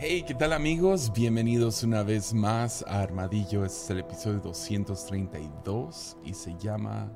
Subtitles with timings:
[0.00, 1.12] Hey, ¿qué tal amigos?
[1.12, 3.64] Bienvenidos una vez más a Armadillo.
[3.64, 7.12] Este es el episodio 232 y se llama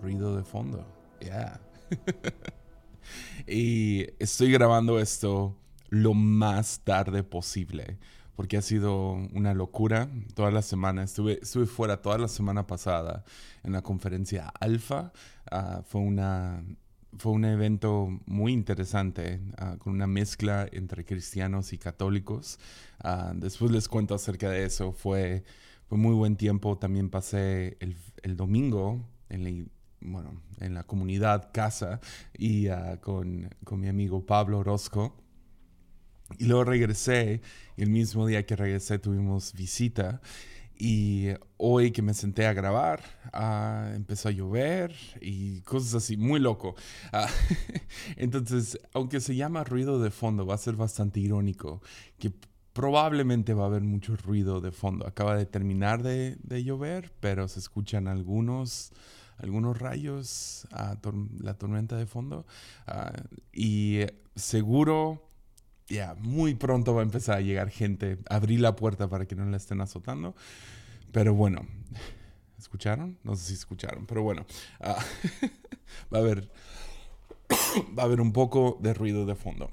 [0.00, 0.86] Ruido de Fondo.
[1.20, 1.60] Yeah.
[3.46, 5.58] y estoy grabando esto
[5.90, 7.98] lo más tarde posible
[8.34, 11.02] porque ha sido una locura toda la semana.
[11.02, 11.36] Estuve,
[11.66, 13.24] fuera toda la semana pasada
[13.62, 15.12] en la conferencia Alfa.
[15.50, 16.64] Ah, fue una
[17.18, 22.58] fue un evento muy interesante, ah, con una mezcla entre cristianos y católicos.
[23.00, 24.92] Ah, después les cuento acerca de eso.
[24.92, 25.44] Fue,
[25.88, 26.78] fue muy buen tiempo.
[26.78, 29.66] También pasé el, el domingo en la,
[30.00, 32.00] bueno, en la comunidad casa
[32.36, 35.16] y uh, con, con, mi amigo Pablo Orozco.
[36.38, 37.40] Y luego regresé,
[37.76, 40.20] y el mismo día que regresé tuvimos visita.
[40.78, 43.00] Y hoy que me senté a grabar,
[43.32, 46.74] uh, empezó a llover y cosas así, muy loco.
[47.12, 47.26] Uh,
[48.16, 51.80] entonces, aunque se llama ruido de fondo, va a ser bastante irónico
[52.18, 52.32] que
[52.72, 55.06] probablemente va a haber mucho ruido de fondo.
[55.06, 58.92] Acaba de terminar de, de llover, pero se escuchan algunos,
[59.38, 62.46] algunos rayos, uh, tor la tormenta de fondo.
[63.52, 64.00] y
[64.34, 65.26] seguro
[65.88, 68.18] ya, muy pronto va a empezar a llegar gente.
[68.28, 70.34] Abrí la puerta para que no la estén azotando.
[71.16, 71.62] Pero bueno,
[72.58, 73.18] ¿escucharon?
[73.24, 74.44] No sé si escucharon, pero bueno,
[74.80, 74.84] uh,
[76.14, 76.50] va a haber
[77.98, 79.70] va a haber un poco de ruido de fondo.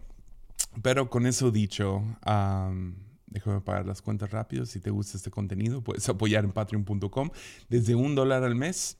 [0.81, 2.95] Pero con eso dicho, um,
[3.27, 4.65] déjame pagar las cuentas rápido.
[4.65, 7.29] Si te gusta este contenido, puedes apoyar en patreon.com
[7.67, 8.97] desde un dólar al mes.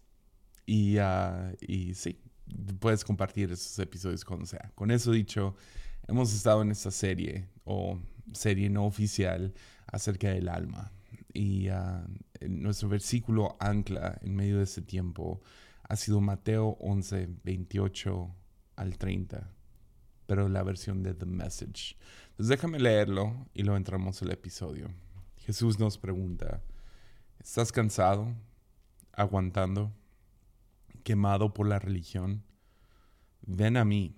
[0.65, 2.19] Y, uh, y sí,
[2.81, 4.69] puedes compartir esos episodios cuando sea.
[4.75, 5.55] Con eso dicho,
[6.09, 7.97] hemos estado en esta serie o
[8.33, 9.53] serie no oficial
[9.87, 10.91] acerca del alma.
[11.33, 12.05] Y uh,
[12.47, 15.41] nuestro versículo ancla en medio de ese tiempo
[15.83, 18.35] ha sido Mateo 11, 28
[18.75, 19.49] al 30,
[20.25, 21.97] pero la versión de The Message.
[22.29, 24.89] Entonces déjame leerlo y lo entramos al episodio.
[25.37, 26.61] Jesús nos pregunta,
[27.39, 28.33] ¿estás cansado,
[29.11, 29.91] aguantando,
[31.03, 32.43] quemado por la religión?
[33.41, 34.15] Ven a mí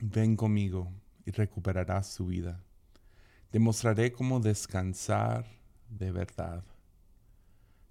[0.00, 0.92] Ven conmigo
[1.24, 2.62] y recuperarás su vida.
[3.50, 5.46] Demostraré cómo descansar
[5.88, 6.64] de verdad.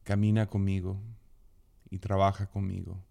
[0.03, 0.99] Camina conmigo
[1.89, 3.03] y trabaja conmigo.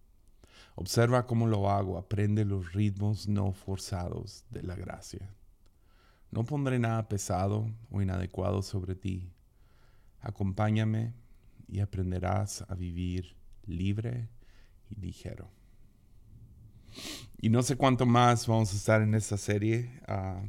[0.76, 5.28] Observa cómo lo hago, aprende los ritmos no forzados de la gracia.
[6.30, 9.30] No pondré nada pesado o inadecuado sobre ti.
[10.20, 11.14] Acompáñame
[11.68, 14.28] y aprenderás a vivir libre
[14.90, 15.48] y ligero.
[17.40, 20.00] Y no sé cuánto más vamos a estar en esta serie.
[20.08, 20.48] Uh,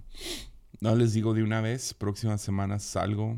[0.79, 3.37] no les digo de una vez, próxima semana salgo.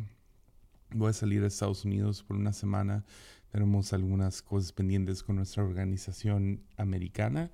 [0.91, 3.05] Voy a salir a Estados Unidos por una semana.
[3.51, 7.51] Tenemos algunas cosas pendientes con nuestra organización americana.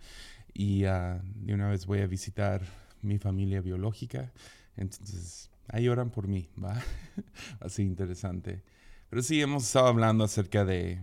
[0.54, 2.62] Y uh, de una vez voy a visitar
[3.02, 4.32] mi familia biológica.
[4.78, 6.82] Entonces, ahí oran por mí, ¿va?
[7.60, 8.64] Así interesante.
[9.10, 11.00] Pero sí, hemos estado hablando acerca de,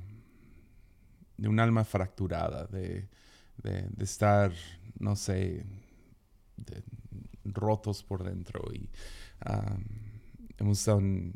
[1.36, 3.08] de un alma fracturada, de
[3.62, 4.52] de, estar,
[4.98, 5.64] no sé,
[7.44, 8.62] rotos por dentro.
[8.72, 8.88] Y
[10.60, 11.34] hemos estado en,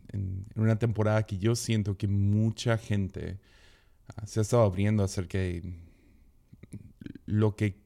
[0.55, 3.41] una temporada que yo siento que mucha gente
[4.15, 5.75] ah, se ha estado abriendo acerca de
[7.27, 7.83] lo que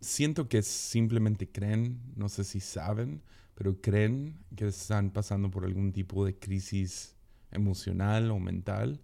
[0.00, 3.22] siento que simplemente creen, no sé si saben,
[3.54, 7.16] pero creen que están pasando por algún tipo de crisis
[7.50, 9.00] emocional o mental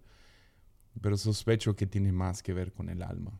[1.01, 3.39] pero sospecho que tiene más que ver con el alma.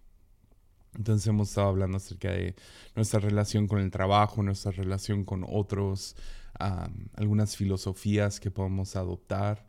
[0.95, 2.55] Entonces hemos estado hablando acerca de
[2.95, 6.15] nuestra relación con el trabajo, nuestra relación con otros,
[6.59, 9.65] algunas filosofías que podemos adoptar,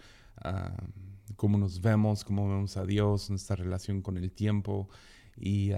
[1.37, 4.89] cómo nos vemos, cómo vemos a Dios, nuestra relación con el tiempo.
[5.37, 5.73] Y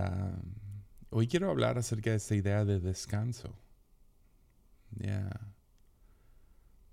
[1.10, 3.54] hoy quiero hablar acerca de esta idea de descanso.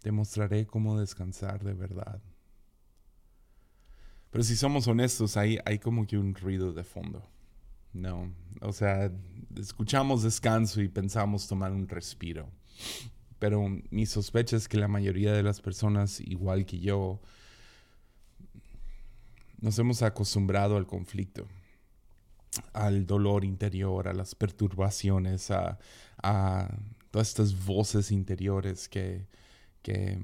[0.01, 2.21] Demostraré cómo descansar de verdad.
[4.29, 7.25] Pero si somos honestos, hay, hay como que un ruido de fondo.
[7.93, 9.09] No, o sea,
[9.57, 12.49] escuchamos descanso y pensamos tomar un respiro.
[13.39, 17.19] Pero mi sospecha es que la mayoría de las personas, igual que yo,
[19.59, 21.47] nos hemos acostumbrado al conflicto,
[22.73, 25.79] al dolor interior, a las perturbaciones, a,
[26.23, 26.69] a
[27.11, 29.27] todas estas voces interiores que,
[29.81, 30.19] que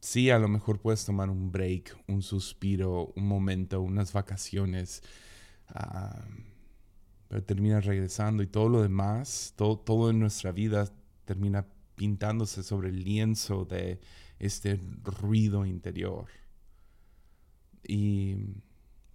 [0.00, 5.02] sí, a lo mejor puedes tomar un break, un suspiro, un momento, unas vacaciones,
[5.74, 6.20] uh,
[7.28, 10.88] pero terminas regresando y todo lo demás, todo, todo en nuestra vida
[11.24, 13.98] termina pintándose sobre el lienzo de
[14.38, 16.26] este ruido interior.
[17.82, 18.36] Y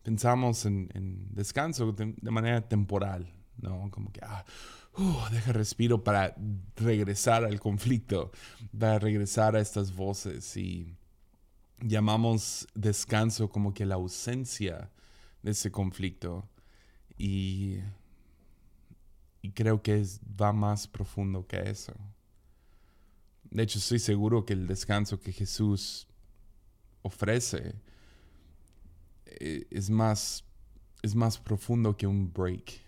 [0.03, 3.89] pensamos en, descanso de, manera temporal, ¿no?
[3.91, 4.43] Como que, ah,
[4.97, 6.35] uh, deja respiro para
[6.75, 8.31] regresar al conflicto,
[8.77, 10.95] para regresar a estas voces y
[11.79, 14.91] llamamos descanso como que la ausencia
[15.43, 16.47] de ese conflicto
[17.17, 17.79] y
[19.53, 20.03] creo que
[20.39, 21.93] va más profundo que eso.
[23.51, 26.07] De hecho, estoy seguro que el descanso que Jesús
[27.01, 27.75] ofrece
[29.25, 30.45] eh, es más,
[31.01, 32.80] es más profundo que un break,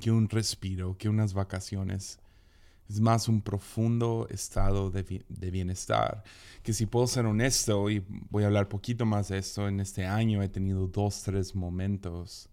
[0.00, 2.18] que un respiro, que unas vacaciones.
[2.88, 6.24] Es más un profundo estado de, de, bienestar.
[6.64, 10.04] Que si puedo ser honesto, y voy a hablar poquito más de esto, en este
[10.04, 12.48] año he tenido dos, tres momentos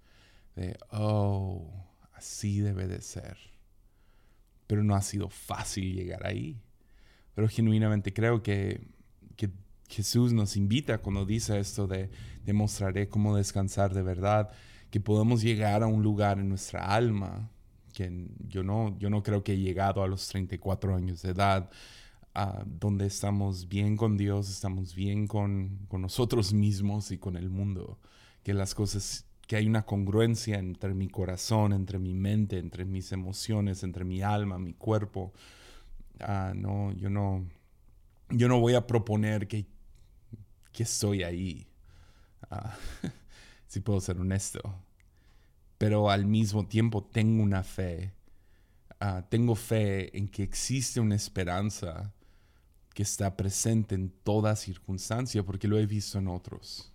[0.56, 1.68] de, oh,
[2.14, 3.49] así debe de ser.
[4.70, 6.62] Pero no ha sido fácil llegar ahí.
[7.34, 8.88] Pero genuinamente creo que,
[9.36, 9.50] que
[9.88, 12.12] Jesús nos invita cuando dice esto de
[12.46, 14.52] demostraré cómo descansar de verdad,
[14.92, 17.50] que podemos llegar a un lugar en nuestra alma,
[17.94, 21.72] que yo no, yo no creo que he llegado a los 34 años de edad,
[22.66, 28.00] donde estamos bien con Dios, estamos bien con, con nosotros mismos y con el mundo,
[28.44, 33.12] que las cosas que hay una congruencia entre mi corazón, entre mi mente, entre mis
[33.12, 35.34] emociones, entre mi alma, mi cuerpo.
[36.20, 37.50] Ah, no, yo no,
[38.30, 39.66] yo no voy a proponer que
[40.72, 41.68] que estoy ahí.
[42.50, 42.78] Ah,
[43.68, 44.62] si puedo ser honesto.
[45.78, 48.14] Pero al mismo tiempo tengo una fe.
[49.00, 52.14] Ah, tengo fe en que existe una esperanza
[52.94, 56.92] que está presente en toda circunstancia porque lo he visto en otros.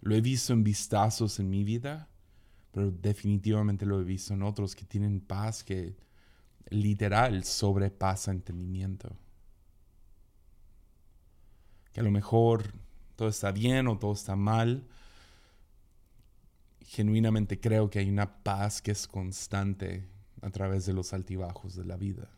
[0.00, 2.08] Lo he visto en vistazos en mi vida,
[2.72, 5.96] pero definitivamente lo he visto en otros que tienen paz que
[6.70, 9.16] literal sobrepasa entendimiento.
[11.92, 12.74] Que a lo mejor
[13.16, 14.86] todo está bien o todo está mal.
[16.80, 20.08] Genuinamente creo que hay una paz que es constante
[20.42, 22.30] a través de los altibajos de la vida.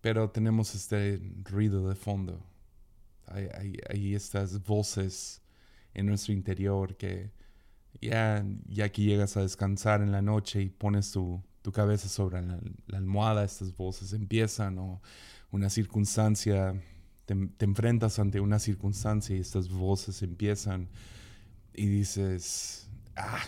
[0.00, 2.40] Pero tenemos este ruido de fondo.
[3.30, 5.42] Hay, estas voces
[5.94, 7.30] en nuestro interior que
[8.00, 11.42] ya, ya que llegas a descansar en la noche y pones tu,
[11.72, 15.02] cabeza sobre la, la, almohada, estas voces empiezan o
[15.50, 16.74] una circunstancia
[17.28, 20.88] te, enfrentas ante una circunstancia y estas voces empiezan
[21.74, 23.42] y dices, ah,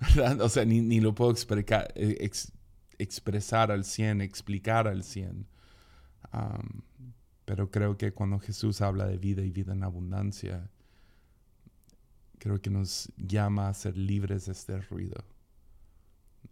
[0.40, 2.30] O sea, ni, lo puedo explicar, eh,
[2.98, 5.46] expresar al 100, explicar al 100.
[7.52, 10.70] Pero creo que cuando Jesús habla de vida y vida en abundancia,
[12.38, 15.22] creo que nos llama a ser libres de este ruido,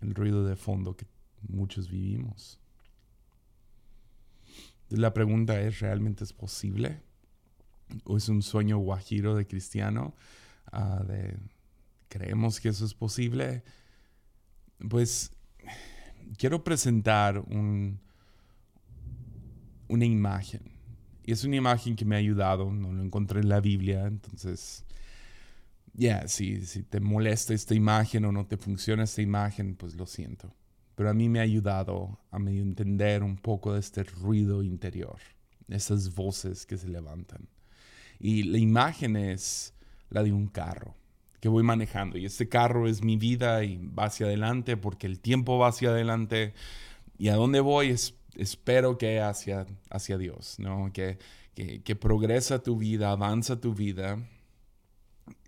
[0.03, 1.07] el ruido de fondo que
[1.49, 2.61] muchos vivimos.
[4.91, 7.01] La pregunta es, ¿realmente es posible?
[8.05, 10.15] ¿O es un sueño guajiro de cristiano?
[10.71, 11.03] Ah,
[12.11, 13.65] ¿Creemos que eso es posible?
[14.91, 15.33] Pues
[16.37, 17.99] quiero presentar un,
[19.89, 20.79] una imagen.
[21.33, 24.85] Es una imagen que me ha ayudado, no lo encontré en la Biblia, entonces,
[25.93, 30.07] ya, si, si te molesta esta imagen o no te funciona esta imagen, pues lo
[30.07, 30.55] siento.
[30.95, 35.19] Pero a mí me ha ayudado a medio entender un poco de este ruido interior,
[35.69, 37.49] esas voces que se levantan.
[38.19, 39.75] Y la imagen es
[40.11, 40.95] la de un carro
[41.41, 45.21] que voy manejando y este carro es mi vida y va hacia adelante porque el
[45.21, 46.53] tiempo va hacia adelante.
[47.19, 50.93] Y a dónde voy es, espero que hacia, hacia Dios, ¿no?
[50.93, 51.19] Que,
[51.55, 54.19] que, que progresa tu vida, avanza tu vida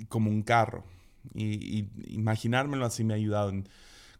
[0.09, 0.85] como un carro.
[1.35, 3.53] Y, y imaginármelo así me ha ayudado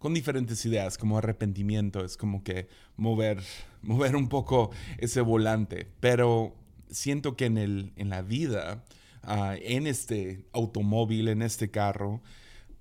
[0.03, 2.67] con diferentes ideas, como arrepentimiento, es como que
[2.97, 3.41] mover,
[3.83, 5.87] mover un poco ese volante.
[6.01, 6.57] Pero
[6.91, 8.85] siento que en, el, en la vida,
[9.23, 12.21] ah, en este automóvil, en este carro,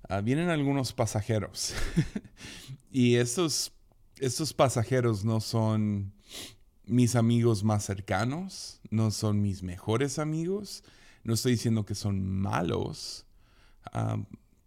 [0.08, 1.74] ah, vienen algunos pasajeros.
[2.90, 3.72] y estos,
[4.22, 6.12] estos pasajeros no son
[6.86, 10.84] mis amigos más cercanos, no son mis mejores amigos,
[11.24, 13.26] no estoy diciendo que son malos,
[13.92, 14.18] ah,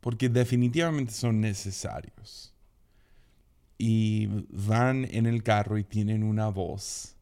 [0.01, 2.53] porque definitivamente son necesarios.
[3.77, 7.15] Y van en el carro y tienen una voz,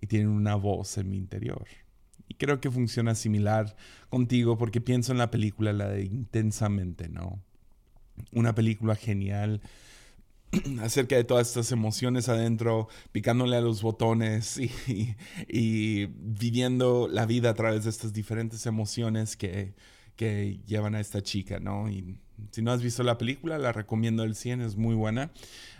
[0.00, 1.66] y tienen una voz en mi interior.
[2.28, 3.74] Y creo que funciona similar
[4.10, 7.42] contigo porque pienso en la película, la de Intensamente, ¿no?
[8.32, 9.62] Una película genial
[10.80, 17.54] acerca de todas estas emociones adentro, picándole a los botones y, viviendo la vida a
[17.54, 19.74] través de estas diferentes emociones que,
[20.66, 21.88] llevan a esta chica, ¿no?
[21.88, 22.18] Y
[22.50, 25.32] si no has visto la película, la recomiendo el 100, es muy buena.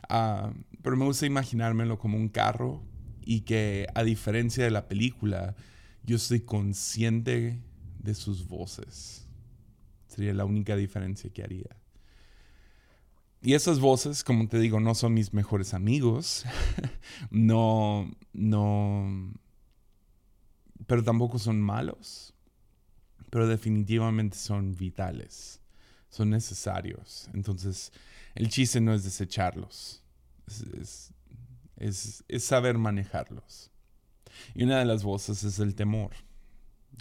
[0.08, 2.82] Ah, pero me gusta imaginármelo como un carro
[3.20, 5.56] y que a diferencia de la película,
[6.04, 7.60] yo estoy consciente
[7.98, 9.28] de sus voces.
[10.06, 11.76] Sería la única diferencia que haría.
[13.42, 16.44] Y esas voces, como te digo, no son mis mejores amigos.
[17.30, 19.32] no, no,
[20.86, 22.34] pero tampoco son malos.
[23.30, 25.60] Pero definitivamente son vitales.
[26.10, 27.30] Son necesarios.
[27.32, 27.92] Entonces,
[28.34, 30.02] el chiste no es desecharlos.
[30.78, 31.12] Es,
[31.76, 33.70] es saber manejarlos.
[34.54, 36.10] Y una de las voces es el temor.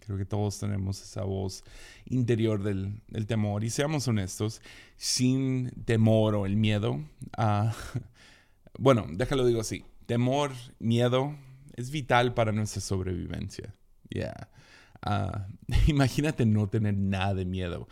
[0.05, 1.63] Creo que todos tenemos esa voz
[2.05, 3.63] interior del, temor.
[3.63, 4.61] Y seamos honestos,
[4.97, 7.03] sin temor o el miedo,
[7.37, 7.69] uh,
[8.79, 11.35] bueno, déjalo digo así, temor, miedo
[11.75, 13.73] es vital para nuestra sobrevivencia.
[14.09, 14.49] Yeah.
[15.01, 15.47] Ah,
[15.87, 17.87] imagínate no tener nada de miedo.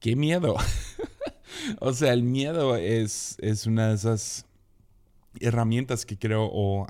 [0.00, 0.56] ¿Qué miedo?
[1.80, 4.46] o sea, el miedo es, es una de esas
[5.40, 6.86] herramientas que creo, o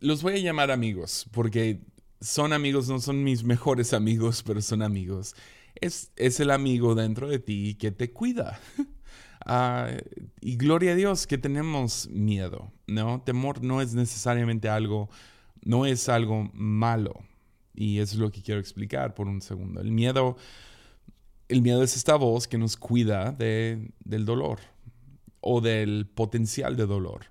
[0.00, 1.80] los voy a llamar amigos, porque
[2.22, 5.34] son amigos, no son mis mejores amigos, pero son amigos.
[5.74, 8.60] Es, es el amigo dentro de ti que te cuida.
[9.44, 9.88] Ah,
[10.40, 13.22] y gloria a Dios que tenemos miedo, ¿no?
[13.22, 15.10] Temor no es necesariamente algo,
[15.64, 17.24] no es algo malo.
[17.74, 19.80] Y es lo que quiero explicar por un segundo.
[19.80, 20.36] El miedo,
[21.48, 24.60] el miedo es esta voz que nos cuida de, del dolor
[25.40, 27.26] o del potencial de dolor.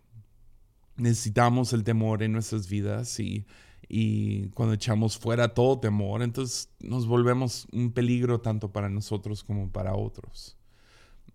[0.97, 3.45] Necesitamos el temor en nuestras vidas y
[3.93, 9.69] y cuando echamos fuera todo temor, entonces nos volvemos un peligro tanto para nosotros como
[9.69, 10.57] para otros.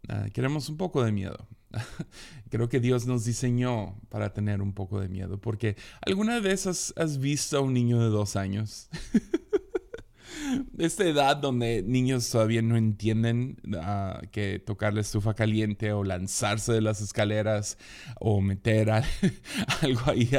[0.08, 1.46] Ah, queremos un poco de miedo.
[2.48, 7.18] Creo que Dios nos diseñó para tener un poco de miedo, porque ¿alguna vez has,
[7.18, 8.88] visto a un niño de dos años?
[10.78, 16.72] esta edad donde niños todavía no entienden ah, que tocar la estufa caliente o lanzarse
[16.72, 17.76] de las escaleras
[18.18, 18.90] o meter
[19.82, 20.30] algo ahí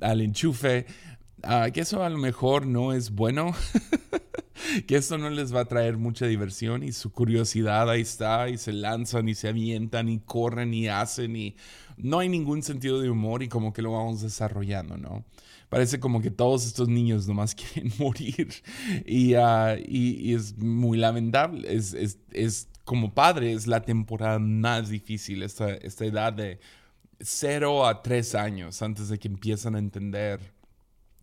[0.00, 0.84] al enchufe
[1.42, 3.54] Ah, que eso a lo mejor no es bueno,
[4.86, 8.58] que eso no les va a traer mucha diversión y su curiosidad ahí está y
[8.58, 11.56] se lanzan y se avientan y corren y hacen y
[11.96, 15.24] no hay ningún sentido de humor y como que lo vamos desarrollando, ¿no?
[15.68, 18.52] Parece como que todos estos niños nomás quieren morir
[19.06, 24.88] y, ah, y, es muy lamentable, es, es, es, como padre, es la temporada más
[24.88, 26.58] difícil, esta, esta edad de
[27.20, 30.40] 0 a 3 años antes de que empiezan a entender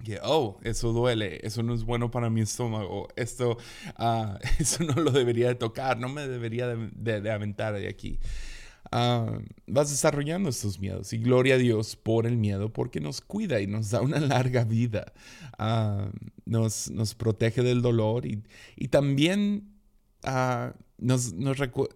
[0.04, 3.58] que, oh, eso duele, eso no es bueno para mi estómago, esto,
[4.00, 8.20] uh, eso no lo debería de tocar, no me debería de, de, aventar de aquí.
[8.92, 13.60] Uh, vas desarrollando estos miedos y gloria a Dios por el miedo porque nos cuida
[13.60, 15.14] y nos da una larga vida,
[15.60, 16.10] uh,
[16.46, 18.44] nos, nos, protege del dolor y,
[18.78, 19.74] y también
[20.98, 21.90] nos, nos, recu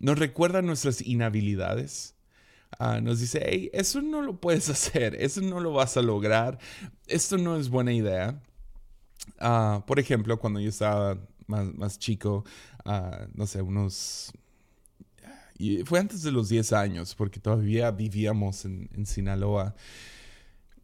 [0.00, 2.14] nos recuerda nuestras inhabilidades.
[2.78, 6.58] Ah, nos dice, hey, eso no lo puedes hacer, eso no lo vas a lograr,
[7.06, 8.40] esto no es buena idea.
[9.38, 12.44] Ah, por ejemplo, cuando yo estaba más, chico,
[12.84, 14.32] uh, no sé, unos...
[15.58, 19.74] Y fue antes de los 10 años, porque todavía vivíamos en, en Sinaloa.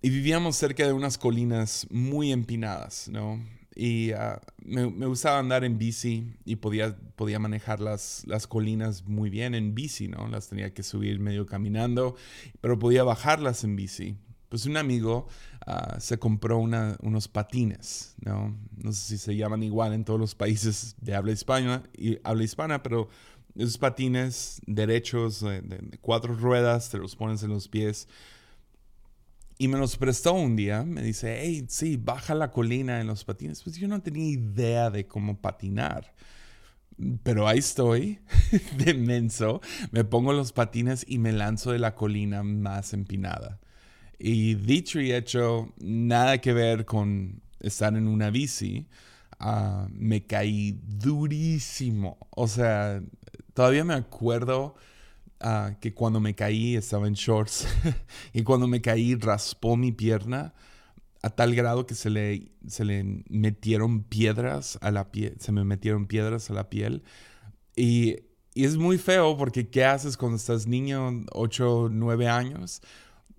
[0.03, 3.41] Y vivíamos cerca de unas colinas muy empinadas, ¿no?
[3.77, 9.05] Y ah, me, me, gustaba andar en bici y podía, podía manejar las, las colinas
[9.05, 10.29] muy bien en bici, ¿no?
[10.29, 12.15] Las tenía que subir medio caminando,
[12.61, 14.17] pero podía bajarlas en bici.
[14.49, 15.27] Pues un amigo
[15.67, 18.57] uh, se compró unos patines, ¿no?
[18.77, 22.45] No sé si se llaman igual en todos los países de habla hispana, y, habla
[22.45, 23.09] hispana pero
[23.57, 28.07] esos patines derechos de, de cuatro ruedas, te los pones en los pies
[29.57, 33.25] y me los prestó un día, me dice, hey, sí, baja la colina en los
[33.25, 33.63] patines.
[33.63, 36.15] Pues yo no tenía idea de cómo patinar.
[37.23, 38.21] Pero ahí estoy,
[38.79, 43.61] de menso, me pongo los patines y me lanzo de la colina más empinada.
[44.19, 48.89] Y dicho y hecho, nada que ver con estar en una bici,
[49.39, 52.19] ah, me caí durísimo.
[52.31, 53.03] O sea,
[53.55, 54.77] todavía me acuerdo
[55.41, 57.67] Ah, que cuando me caí estaba en shorts
[58.33, 60.55] y cuando me caí raspó mi pierna
[61.23, 65.65] a tal grado que se le, se le metieron piedras a la piel, se me
[65.65, 67.03] metieron piedras a la piel.
[67.77, 68.17] Y,
[68.55, 72.83] y, es muy feo porque ¿qué haces cuando estás niño, 8, 9 años?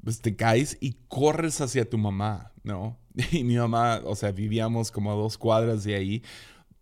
[0.03, 2.97] Pues te caes y corres hacia tu mamá, ¿no?
[3.31, 6.23] Y mi mamá, o sea, vivíamos como a dos cuadras de ahí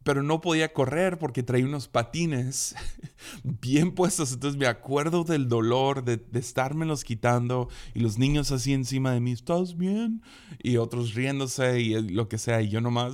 [0.03, 2.75] pero no podía correr porque traía unos patines
[3.43, 4.33] bien puestos.
[4.33, 9.19] Entonces me acuerdo del dolor de, de estármelos quitando y los niños así encima de
[9.19, 10.21] mí, ¿estás bien?
[10.61, 12.61] Y otros riéndose y lo que sea.
[12.61, 13.13] Y yo nomás...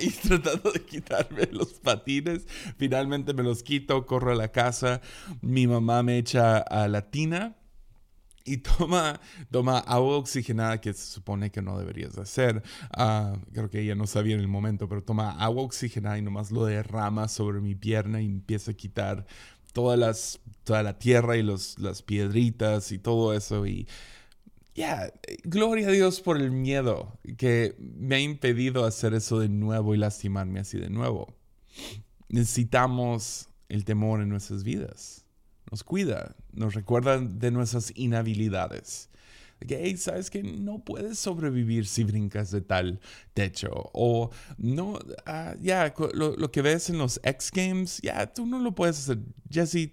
[0.00, 2.46] Y tratando de quitarme los patines.
[2.76, 5.00] Finalmente me los quito, corro a la casa.
[5.40, 7.56] Mi mamá me echa a la tina
[8.46, 12.62] y toma, toma agua oxigenada que se supone que no deberías hacer.
[12.92, 16.50] Ah, creo que ella no sabía en el momento, pero toma agua oxigenada y nomás
[16.50, 19.26] lo derrama sobre mi pierna y empieza a quitar
[19.72, 23.66] todas las, toda la tierra y los, las piedritas y todo eso.
[23.66, 23.86] Y
[24.74, 25.12] ya,
[25.44, 29.98] gloria a Dios por el miedo que me ha impedido hacer eso de nuevo y
[29.98, 31.34] lastimarme así de nuevo.
[32.28, 35.24] Necesitamos el temor en nuestras vidas.
[35.70, 39.10] Nos cuida, nos recuerda de nuestras inhabilidades.
[39.60, 43.00] Hey, sabes que no puedes sobrevivir si brincas de tal
[43.32, 43.90] techo.
[43.94, 48.74] O no, ah, ya, lo, que ves en los X Games, ya, tú no lo
[48.74, 49.18] puedes hacer.
[49.50, 49.92] Jesse,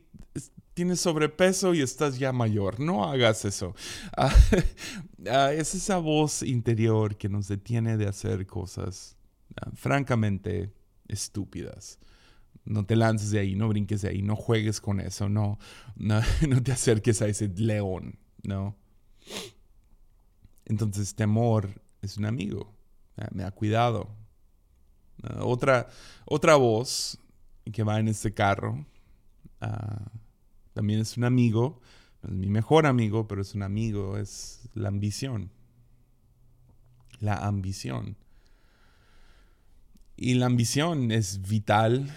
[0.74, 2.80] tienes sobrepeso y estás ya mayor.
[2.80, 3.76] No hagas eso.
[4.18, 4.36] Ah,
[5.30, 9.16] ah, es esa voz interior que nos detiene de hacer cosas
[9.76, 10.74] francamente
[11.08, 12.00] estúpidas
[12.66, 15.60] no te lances de ahí, no brinques de ahí, no juegues con eso, no,
[15.96, 16.22] no,
[16.64, 18.76] te acerques a ese león, ¿no?
[20.66, 22.74] Entonces, temor es un amigo,
[23.32, 24.16] me ha cuidado.
[25.40, 25.88] otra,
[26.26, 27.18] otra voz
[27.72, 28.86] que va en este carro
[29.62, 30.12] ah,
[30.74, 31.82] también es un amigo,
[32.22, 35.52] no es mi mejor amigo, pero es un amigo, es la ambición.
[37.20, 38.18] La ambición.
[40.16, 42.12] Y la ambición es vital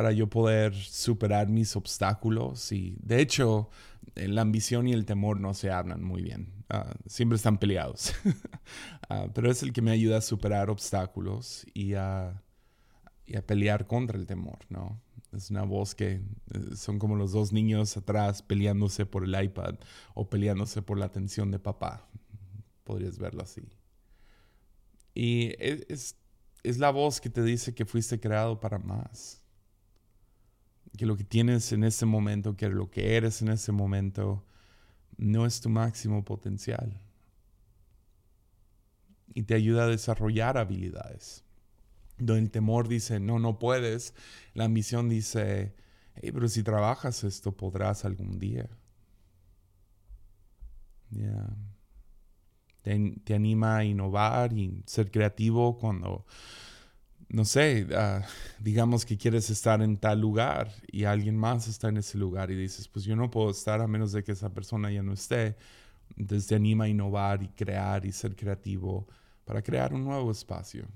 [0.00, 2.72] para yo poder superar mis obstáculos.
[2.72, 3.68] Y de hecho,
[4.14, 6.64] la ambición y el temor no se hablan muy bien.
[6.70, 8.14] Ah, siempre están peleados.
[9.10, 12.40] Ah, pero es el que me ayuda a superar obstáculos y a,
[13.26, 15.02] y a pelear contra el temor, ¿no?
[15.32, 19.74] Es una voz que eh, son como los dos niños atrás peleándose por el iPad
[20.14, 22.08] o peleándose por la atención de papá.
[22.84, 23.68] Podrías verlo así.
[25.12, 26.16] Y e, es,
[26.62, 29.40] es la voz que te dice que fuiste creado para más
[30.96, 34.44] que lo que tienes en ese momento, que lo que eres en ese momento,
[35.16, 37.00] no es tu máximo potencial.
[39.34, 41.44] Y te ayuda a desarrollar habilidades.
[42.18, 44.14] Donde el temor dice, no, no puedes.
[44.54, 45.74] La ambición dice,
[46.16, 48.68] hey, pero si trabajas esto, podrás algún día.
[52.82, 56.24] Te, te, anima a innovar y ser creativo cuando
[57.30, 58.22] no sé, ah,
[58.58, 62.56] digamos que quieres estar en tal lugar y alguien más está en ese lugar y
[62.56, 65.56] dices, pues yo no puedo estar a menos de que esa persona ya no esté.
[66.16, 69.06] Entonces te anima a innovar y crear y ser creativo
[69.44, 70.88] para crear un nuevo espacio.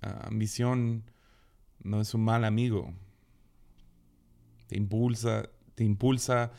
[0.00, 1.04] ambición
[1.82, 2.92] no es un mal amigo.
[4.66, 6.52] Te impulsa, te impulsa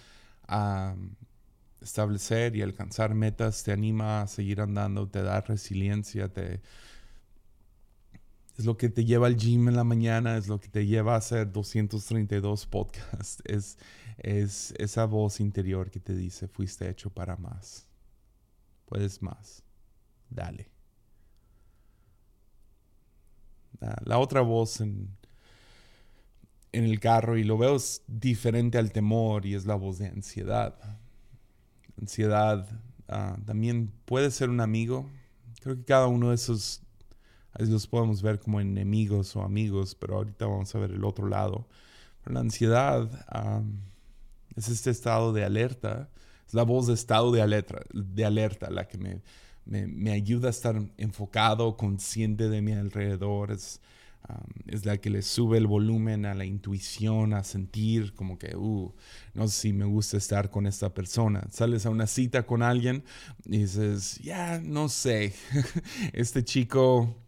[0.48, 0.96] a
[1.82, 6.62] establecer y alcanzar metas, te anima a seguir andando, te da resiliencia, te,
[8.58, 11.16] es lo que te lleva al gym en la mañana, es lo que te lleva
[11.16, 13.78] a hacer 232 podcasts, es,
[14.18, 17.88] es esa voz interior que te dice, fuiste hecho para más,
[18.86, 19.64] puedes más,
[20.30, 20.70] dale.
[24.06, 25.10] La, otra voz en,
[26.72, 30.08] en el carro, y lo veo es diferente al temor, y es la voz de
[30.08, 30.76] ansiedad.
[32.00, 32.68] Ansiedad
[33.10, 35.10] ah, también puede ser un amigo.
[35.62, 36.85] Creo que cada uno de esos
[37.60, 41.68] los podemos ver como enemigos o amigos, pero ahorita vamos a ver el otro lado.
[42.26, 43.10] la ansiedad
[44.56, 46.10] es este estado de alerta,
[46.48, 49.22] es la voz de estado de alerta, de alerta la que me,
[49.66, 53.82] me, ayuda a estar enfocado, consciente de mi alrededor, es,
[54.68, 58.94] es la que le sube el volumen a la intuición, a sentir como que, uh,
[59.34, 61.48] no sé si me gusta estar con esta persona.
[61.52, 63.04] Sales a una cita con alguien
[63.46, 65.34] y dices, ya, no sé,
[66.14, 67.25] este chico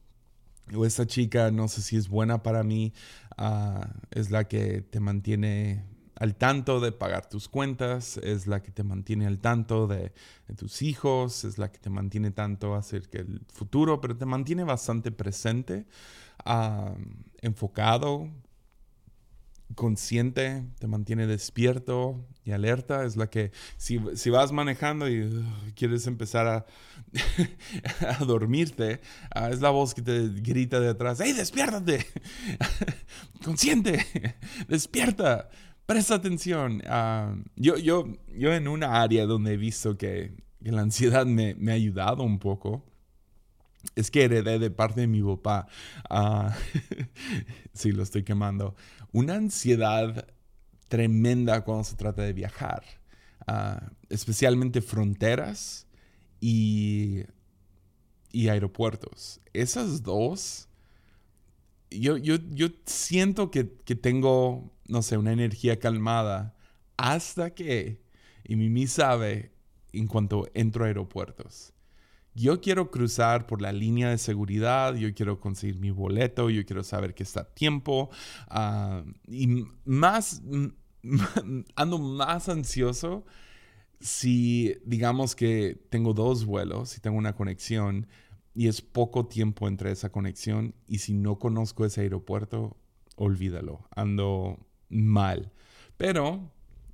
[0.76, 2.94] o esta chica, no sé si es buena para mí,
[3.38, 5.84] ah, es la que te mantiene
[6.20, 10.14] al tanto de pagar tus cuentas, es la que te mantiene al tanto de,
[10.58, 15.12] tus hijos, es la que te mantiene tanto acerca del futuro, pero te mantiene bastante
[15.12, 15.86] presente,
[16.44, 16.94] ah,
[17.42, 18.30] enfocado,
[19.76, 23.06] consciente, te mantiene despierto y alerta.
[23.06, 23.98] Es la que si,
[24.30, 25.44] vas manejando y uh,
[25.76, 26.66] quieres empezar a,
[28.20, 29.02] a dormirte,
[29.34, 32.06] ah, es la voz que te grita de atrás, ¡Hey, despiértate!
[33.44, 34.06] consciente,
[34.68, 35.50] despierta,
[35.86, 36.82] presta atención.
[36.88, 41.72] Ah, yo, yo, yo en una área donde he visto que, la ansiedad me, me
[41.72, 42.84] ha ayudado un poco
[43.96, 45.68] es que heredé de parte de mi papá,
[46.10, 46.50] uh,
[47.74, 48.76] sí, lo estoy quemando,
[49.12, 50.28] una ansiedad
[50.88, 52.84] tremenda cuando se trata de viajar,
[53.46, 55.88] ah, especialmente fronteras
[56.40, 57.24] y,
[58.32, 59.42] y aeropuertos.
[59.54, 60.70] Esas dos,
[61.90, 66.56] yo, yo, yo siento que, que, tengo, no sé, una energía calmada
[66.98, 68.02] hasta que,
[68.44, 69.52] y Mimi sabe,
[69.94, 71.74] en cuanto entro a aeropuertos
[72.38, 76.84] yo quiero cruzar por la línea de seguridad, yo quiero conseguir mi boleto, yo quiero
[76.84, 78.10] saber que está a tiempo.
[78.48, 80.44] Ah, y más,
[81.76, 83.26] ando más ansioso
[84.00, 88.08] si digamos que tengo dos vuelos, si tengo una conexión
[88.54, 92.78] y es poco tiempo entre esa conexión y si no conozco ese aeropuerto,
[93.16, 95.52] olvídalo, ando mal.
[95.98, 96.52] Pero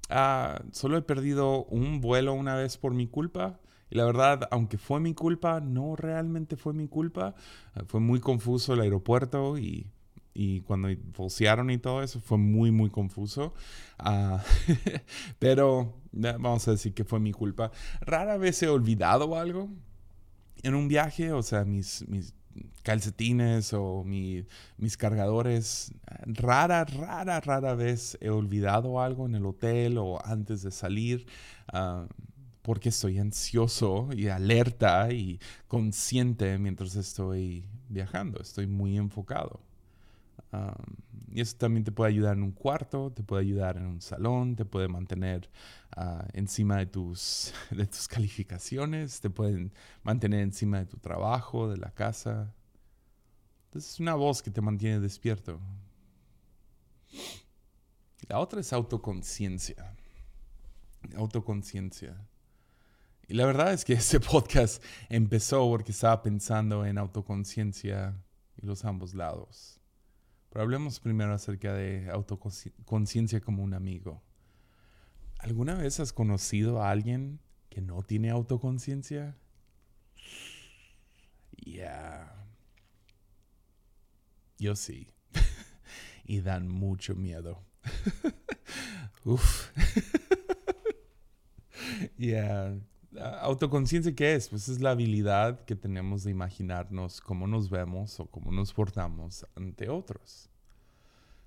[0.09, 3.59] ah, solo he perdido un vuelo una vez por mi culpa.
[3.93, 7.35] Y la verdad, aunque fue mi culpa, no realmente fue mi culpa.
[7.75, 9.85] Ah, fue muy confuso el aeropuerto y
[10.33, 13.53] y cuando vocearon y todo eso fue muy, muy confuso.
[13.99, 14.43] Ah,
[15.37, 17.71] pero vamos a decir que fue mi culpa.
[18.01, 19.69] Rara vez he olvidado algo
[20.63, 22.33] en un viaje, o sea, mis, mis
[22.81, 25.93] calcetines o mis cargadores.
[26.25, 31.27] Rara, rara, rara vez he olvidado algo en el hotel o antes de salir.
[31.67, 32.07] Ah,
[32.63, 38.41] porque estoy ansioso y alerta y consciente mientras estoy viajando.
[38.41, 39.61] Estoy muy enfocado
[41.31, 44.55] y eso también te puede ayudar en un cuarto, te puede ayudar en un salón,
[44.55, 45.49] te puede mantener
[45.95, 47.53] ah, encima de tus,
[48.07, 49.73] calificaciones, te pueden
[50.03, 52.53] mantener encima de tu trabajo, de la casa.
[53.65, 55.59] Entonces es una voz que te mantiene despierto.
[58.27, 59.95] La otra es autoconciencia.
[61.15, 62.15] Autoconciencia.
[63.27, 68.21] Y la verdad es que este podcast empezó porque estaba pensando en autoconciencia
[68.57, 69.79] y los ambos lados.
[70.49, 74.21] Pero hablemos primero acerca de autoconciencia como un amigo.
[75.39, 79.35] ¿Alguna vez has conocido a alguien que no tiene autoconciencia?
[81.65, 82.47] Ya.
[84.59, 85.07] Yo sí.
[86.25, 87.65] y dan mucho miedo.
[89.25, 89.71] Uf.
[92.17, 92.77] Ya.
[93.41, 94.49] ¿Autoconciencia qué es?
[94.49, 99.45] Pues es la habilidad que tenemos de imaginarnos cómo nos vemos o cómo nos portamos
[99.55, 100.49] ante otros.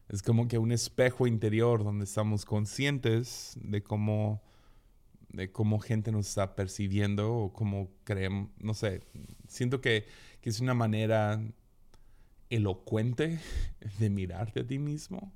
[0.08, 4.42] Es como que un espejo interior donde estamos conscientes de cómo,
[5.28, 9.02] de cómo gente nos está percibiendo o cómo creemos, no sé,
[9.48, 10.06] siento que,
[10.40, 11.42] que es una manera
[12.48, 13.40] elocuente
[13.98, 15.32] de mirarte a ti mismo.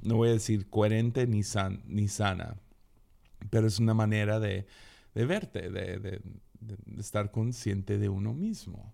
[0.00, 2.56] No voy a decir coherente ni, san, ni sana,
[3.50, 4.66] pero es una manera de,
[5.16, 6.20] de verte, de,
[6.98, 8.92] estar consciente de uno mismo.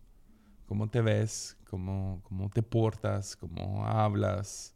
[0.66, 4.72] Cómo te ves, cómo, cómo te portas, cómo hablas.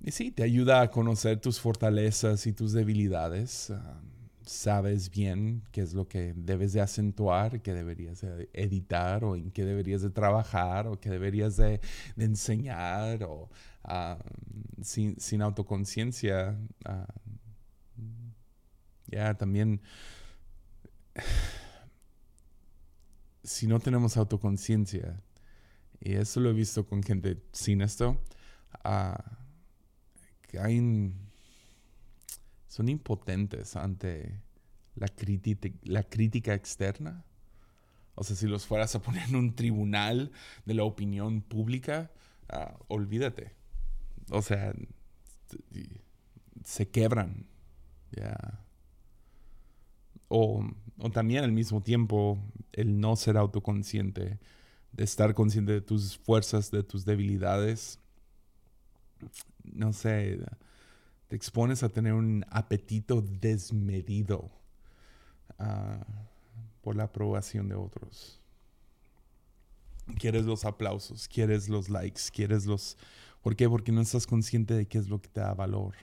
[0.00, 3.68] Y sí, te ayuda a conocer tus fortalezas y tus debilidades.
[3.70, 4.00] Ah,
[4.46, 9.64] sabes bien qué es lo que debes de acentuar, qué deberías editar o en qué
[9.66, 11.80] deberías de trabajar o qué deberías de,
[12.16, 13.50] enseñar o
[13.82, 14.16] ah,
[14.80, 16.56] sin, sin, autoconciencia.
[16.86, 17.06] Ah,
[19.38, 19.80] también
[23.42, 25.22] si no tenemos autoconciencia,
[26.00, 28.20] y eso lo he visto con gente sin esto,
[28.84, 29.38] ah,
[30.42, 31.14] que hay
[32.68, 34.40] son impotentes ante
[34.96, 35.06] la,
[35.84, 37.24] la crítica externa.
[38.16, 40.32] O sea, si los fueras a poner en un tribunal
[40.64, 42.10] de la opinión pública,
[42.48, 43.54] ah, olvídate.
[44.30, 44.74] O sea,
[46.64, 47.46] se quebran.
[48.10, 48.63] Ya.
[50.36, 50.64] O
[50.98, 52.38] o también al mismo tiempo
[52.72, 54.38] el no ser autoconsciente,
[54.92, 57.98] de estar consciente de tus fuerzas, de tus debilidades,
[59.64, 60.38] no sé,
[61.28, 64.50] te expones a tener un apetito desmedido
[65.58, 66.06] ah,
[66.80, 68.40] por la aprobación de otros.
[70.18, 72.96] Quieres los aplausos, quieres los likes, quieres los...
[73.42, 73.68] ¿Por qué?
[73.68, 75.94] Porque no estás consciente de qué es lo que te da valor,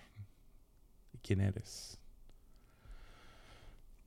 [1.14, 2.01] de quién eres.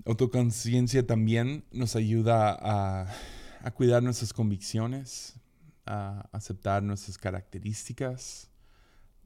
[0.07, 5.41] Autoconciencia también nos ayuda a, cuidar nuestras convicciones,
[5.87, 8.51] a aceptar nuestras características,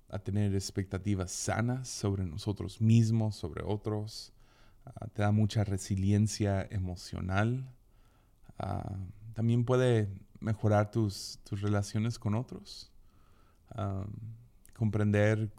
[0.09, 4.33] a tener expectativas sanas sobre nosotros mismos, sobre otros.
[5.15, 7.69] te da mucha resiliencia emocional.
[9.35, 12.93] también puede mejorar tus, relaciones con otros.
[14.75, 15.51] comprender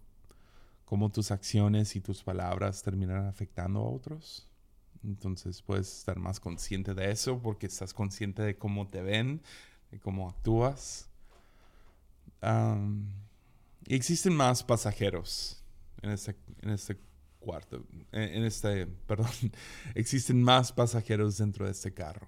[0.86, 4.49] cómo tus acciones y tus palabras terminan afectando a otros.
[5.04, 9.42] Entonces puedes estar más consciente de eso porque estás consciente de cómo te ven,
[9.92, 11.10] de cómo actúas.
[13.88, 15.64] existen más pasajeros
[16.02, 16.98] en este, en este
[17.40, 19.32] cuarto, en, este, perdón,
[19.96, 22.28] existen más pasajeros dentro de este carro.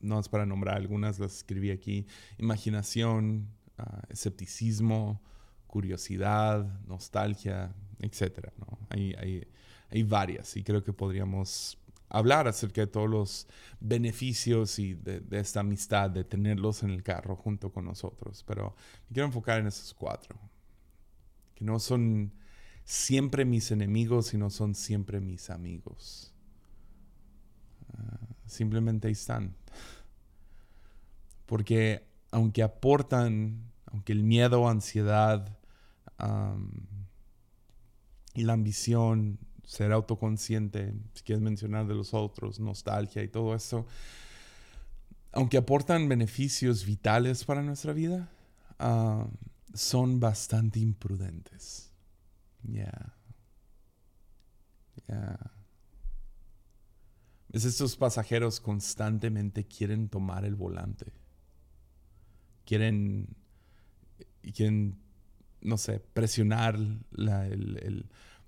[0.00, 2.06] no es para nombrar algunas, las escribí aquí.
[2.38, 5.22] Imaginación, ah, escepticismo,
[5.66, 8.50] curiosidad, nostalgia, etc.
[8.90, 9.48] Hay, hay,
[9.94, 11.78] hay varias y creo que podríamos
[12.08, 13.46] hablar acerca de todos los
[13.78, 18.44] beneficios y de, esta amistad, de tenerlos en el carro junto con nosotros.
[18.46, 18.74] Pero
[19.08, 20.38] me quiero enfocar en esos cuatro,
[21.54, 22.32] que no son
[22.84, 26.34] siempre mis enemigos, sino son siempre mis amigos.
[27.96, 29.56] Ah, simplemente están.
[31.46, 35.56] Porque aunque aportan, aunque el miedo, ansiedad
[38.34, 43.86] y la ambición, ser autoconsciente, si quieres mencionar de los otros, nostalgia y todo eso,
[45.32, 48.30] aunque aportan beneficios vitales para nuestra vida,
[49.72, 51.92] son bastante imprudentes.
[52.62, 53.14] Ya.
[55.08, 55.38] Ya.
[57.52, 61.12] Es estos pasajeros constantemente quieren tomar el volante.
[62.64, 63.28] Quieren,
[64.54, 65.04] quieren
[65.64, 66.78] no sé, presionar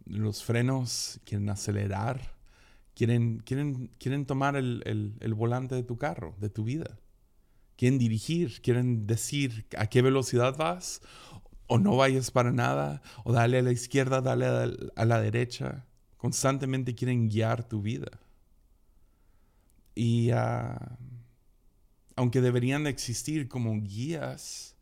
[0.07, 2.35] los frenos, quieren acelerar,
[2.95, 6.99] quieren, quieren, quieren tomar el volante de tu carro, de tu vida.
[7.77, 11.03] Quieren dirigir, quieren decir a qué velocidad vas,
[11.67, 14.47] o no vayas para nada, o dale a la izquierda, dale
[14.95, 15.85] a la derecha.
[16.17, 18.21] Constantemente quieren guiar tu vida.
[19.95, 20.99] Y ah,
[22.15, 24.76] aunque deberían de existir como guías,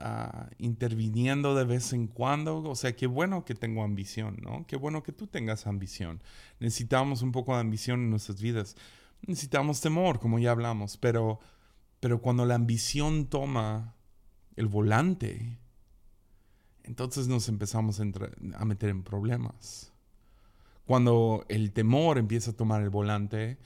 [0.00, 4.66] ah, interviniendo de vez en cuando, o sea, qué bueno que tengo ambición, ¿no?
[4.66, 6.22] Qué bueno que tú tengas ambición.
[6.58, 8.76] Necesitamos un poco de ambición en nuestras vidas.
[9.26, 11.40] Necesitamos temor, como ya hablamos, pero,
[12.00, 13.94] pero cuando la ambición toma
[14.56, 15.58] el volante,
[16.84, 19.92] entonces nos empezamos a meter en problemas.
[20.86, 23.58] Cuando el temor empieza a tomar el volante,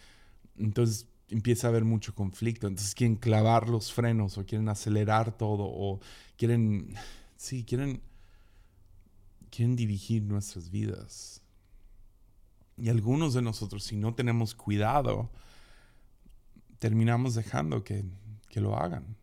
[0.58, 2.66] entonces empieza a haber mucho conflicto.
[2.66, 6.00] Entonces quieren clavar los frenos o quieren acelerar todo o
[6.36, 6.94] quieren,
[7.36, 8.02] sí, quieren,
[9.50, 11.42] quieren dirigir nuestras vidas.
[12.76, 15.30] Y algunos de nosotros, si no tenemos cuidado,
[16.78, 18.04] terminamos dejando que,
[18.48, 19.16] que lo hagan.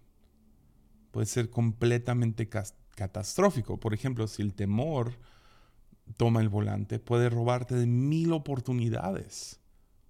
[1.12, 2.48] Puede ser completamente
[2.96, 3.78] catastrófico.
[3.78, 5.14] Por ejemplo, si el temor
[6.16, 9.61] toma el volante, puede robarte de mil oportunidades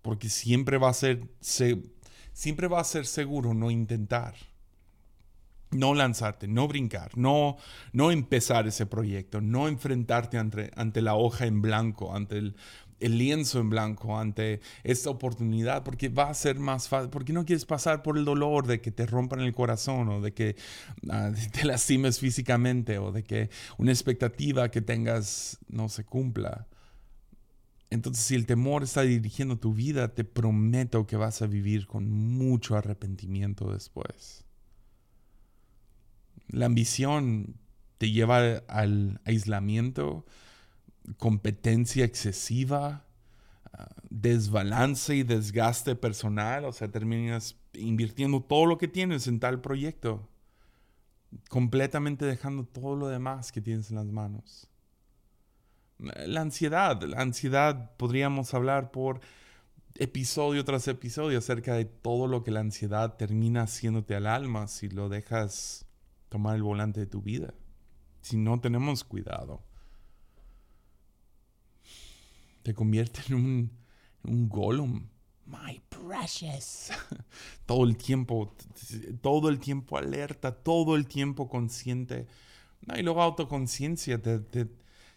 [0.01, 1.27] porque siempre va a ser,
[2.33, 4.35] siempre va a ser seguro no intentar.
[5.71, 7.55] No lanzarte, no brincar, no,
[7.93, 12.55] no empezar ese proyecto, no enfrentarte ante, ante la hoja en blanco, ante el,
[12.99, 17.63] lienzo en blanco, ante esta oportunidad, porque va a ser más fácil, porque no quieres
[17.63, 20.57] pasar por el dolor de que te rompan el corazón o de que
[21.09, 26.67] ah, te lastimes físicamente o de que una expectativa que tengas no se cumpla.
[27.91, 32.09] Entonces, si el temor está dirigiendo tu vida, te prometo que vas a vivir con
[32.09, 34.45] mucho arrepentimiento después.
[36.47, 37.57] La ambición
[37.97, 40.25] te lleva al aislamiento,
[41.17, 43.05] competencia excesiva,
[43.73, 49.59] ah, desbalance y desgaste personal, o sea, terminas invirtiendo todo lo que tienes en tal
[49.59, 50.29] proyecto,
[51.49, 54.70] completamente dejando todo lo demás que tienes en las manos
[56.01, 57.01] la ansiedad.
[57.03, 59.21] La ansiedad podríamos hablar por
[59.95, 64.89] episodio tras episodio acerca de todo lo que la ansiedad termina haciéndote al alma si
[64.89, 65.85] lo dejas
[66.29, 67.53] tomar el volante de tu vida.
[68.21, 69.63] Si no tenemos cuidado.
[72.63, 73.71] Te convierte en un,
[74.23, 75.07] un golem.
[75.45, 76.91] My precious.
[77.65, 78.55] todo el tiempo,
[79.21, 82.27] todo el tiempo alerta, todo el tiempo consciente.
[82.95, 84.67] y luego autoconciencia te, te,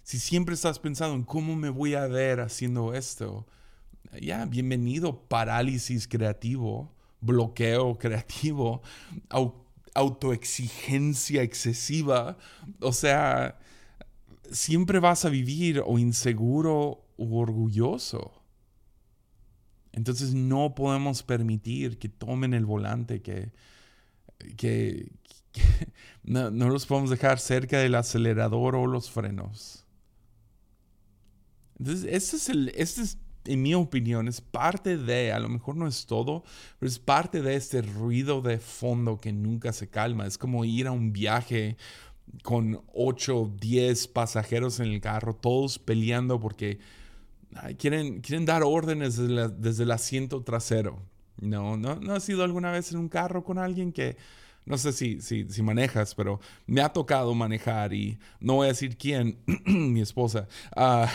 [0.04, 3.46] si siempre estás pensando en cómo me voy a ver haciendo esto,
[4.20, 8.82] ya, bienvenido parálisis creativo, bloqueo creativo,
[9.94, 12.36] autoexigencia excesiva.
[12.80, 13.58] O sea,
[14.50, 18.30] siempre vas a vivir o inseguro o orgulloso.
[19.92, 23.52] Entonces no podemos permitir que tomen el volante, que,
[24.58, 25.10] que,
[26.24, 29.83] no, no, los podemos dejar cerca del acelerador o los frenos.
[31.78, 35.76] Entonces, este es el, este es, en mi opinión, es parte de, a lo mejor
[35.76, 36.44] no es todo,
[36.78, 40.26] pero es parte de este ruido de fondo que nunca se calma.
[40.26, 41.76] Es como ir a un viaje
[42.42, 46.78] con 8, 10 pasajeros en el carro, todos peleando porque
[47.78, 51.02] quieren, quieren dar órdenes desde, desde el asiento trasero.
[51.40, 54.16] No, no, no has ido alguna vez en un carro con alguien que
[54.66, 58.68] no sé si, si, si, manejas, pero me ha tocado manejar y no voy a
[58.68, 61.06] decir quién, mi esposa, uh,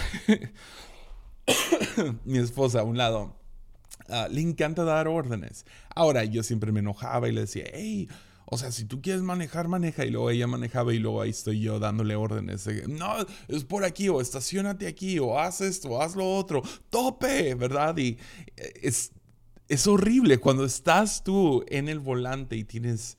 [2.25, 3.35] mi esposa a un lado,
[4.09, 5.65] uh, le encanta dar órdenes.
[5.95, 8.07] Ahora yo siempre me enojaba y le decía, hey,
[8.51, 10.05] o sea, si tú quieres manejar, maneja.
[10.05, 12.67] Y luego ella manejaba y luego ahí estoy yo dándole órdenes.
[12.87, 13.15] no,
[13.47, 16.63] es por aquí, o estacionate aquí, o haz esto, o haz lo otro.
[16.89, 17.95] Tope, ¿verdad?
[17.97, 18.17] Y
[18.57, 19.11] eh, es,
[19.67, 23.18] es horrible cuando estás tú en el volante y tienes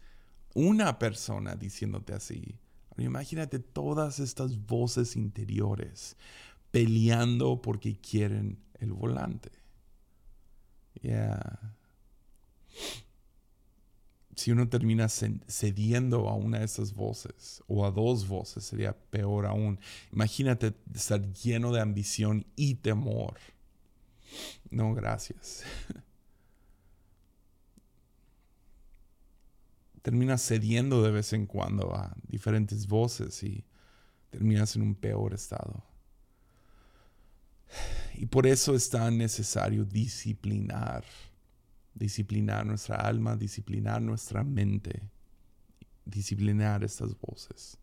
[0.55, 2.59] una persona diciéndote así,
[2.99, 6.17] imagínate todas estas voces interiores
[6.71, 9.51] peleando porque quieren el volante.
[11.03, 11.75] Yeah.
[14.37, 19.47] Si uno termina cediendo a una de esas voces o a dos voces, sería peor
[19.47, 19.79] aún.
[20.13, 23.37] Imagínate estar lleno de ambición y temor.
[24.71, 25.65] No, gracias.
[30.03, 33.65] terminas cediendo de vez en cuando a diferentes voces y
[34.31, 35.85] terminas en un peor estado.
[38.15, 41.05] Y por eso es tan necesario disciplinar,
[41.95, 45.03] disciplinar nuestra alma, disciplinar nuestra mente,
[46.05, 47.77] disciplinar estas voces.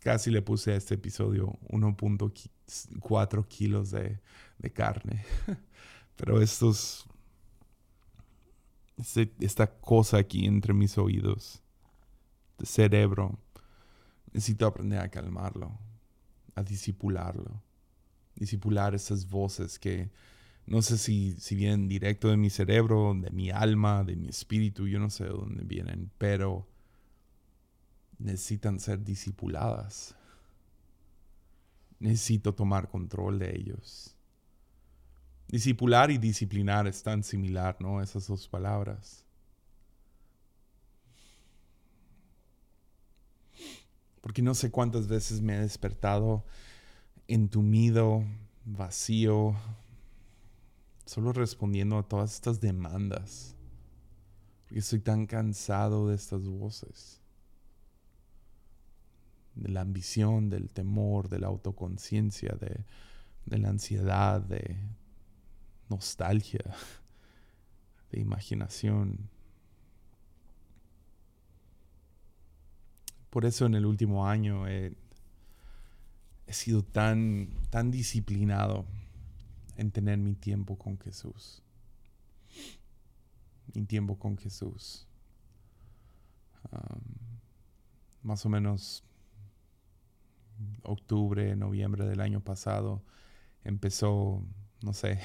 [0.00, 4.20] Casi le puse a este episodio 1.4 kilos de,
[4.58, 5.24] de carne,
[6.16, 7.06] pero estos
[9.40, 11.62] esta cosa aquí entre mis oídos,
[12.58, 13.38] de cerebro.
[14.32, 15.78] Necesito aprender a calmarlo,
[16.54, 17.62] a disipularlo,
[18.34, 20.10] disipular esas voces que
[20.66, 24.86] no sé si, si vienen directo de mi cerebro, de mi alma, de mi espíritu,
[24.86, 26.68] yo no sé de dónde vienen, pero
[28.18, 30.14] necesitan ser disipuladas.
[32.00, 34.17] Necesito tomar control de ellos.
[35.48, 38.02] Discipular y disciplinar es tan similar, ¿no?
[38.02, 39.24] Esas dos palabras.
[44.20, 46.44] Porque no sé cuántas veces me he despertado
[47.28, 48.24] entumido,
[48.66, 49.56] vacío,
[51.06, 53.56] solo respondiendo a todas estas demandas.
[54.64, 57.22] Porque estoy tan cansado de estas voces.
[59.54, 62.84] De la ambición, del temor, de la autoconciencia, de,
[63.46, 64.76] de la ansiedad, de
[65.88, 66.64] nostalgia,
[68.10, 69.28] de imaginación.
[73.30, 74.94] Por eso en el último año he,
[76.48, 78.86] sido tan, tan disciplinado
[79.76, 81.62] en tener mi tiempo con Jesús.
[83.74, 85.06] Mi tiempo con Jesús.
[88.22, 89.04] más o menos
[90.82, 93.02] octubre, noviembre del año pasado
[93.64, 94.42] empezó,
[94.82, 95.20] no sé,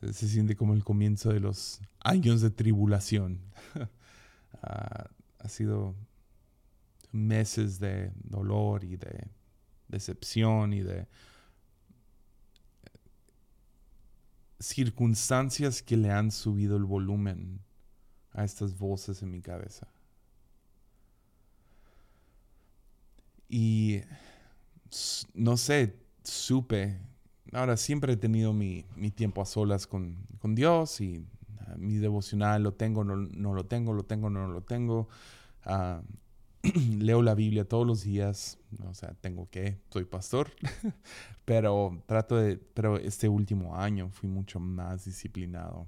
[0.00, 3.40] se siente como el comienzo de los años de tribulación.
[5.40, 5.94] Ha sido
[7.12, 9.28] meses de dolor y de
[9.86, 11.06] decepción y de
[14.58, 17.60] circunstancias que le han subido el volumen
[18.32, 19.88] a estas voces en mi cabeza.
[23.48, 24.00] Y
[25.34, 26.98] no sé, supe
[27.52, 28.84] ahora siempre he tenido mi,
[29.14, 31.24] tiempo a solas con, Dios y
[31.60, 35.08] ah, mi devocional lo tengo, no, lo tengo, lo tengo, no lo tengo.
[35.64, 36.02] Ah,
[36.98, 40.50] leo la Biblia todos los días, o sea, tengo que, soy pastor,
[41.44, 45.86] pero trato de, pero este último año fui mucho más disciplinado.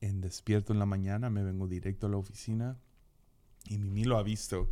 [0.00, 2.76] En despierto en la mañana, me vengo directo a la oficina
[3.66, 4.68] y Mimi lo ha visto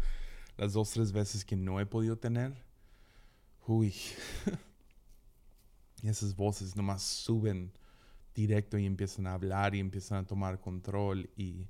[0.56, 2.52] las dos, tres veces que no he podido tener.
[3.66, 3.94] Uy,
[6.02, 7.72] Y esas voces nomás suben
[8.34, 11.66] directo y empiezan a hablar y empiezan a tomar control y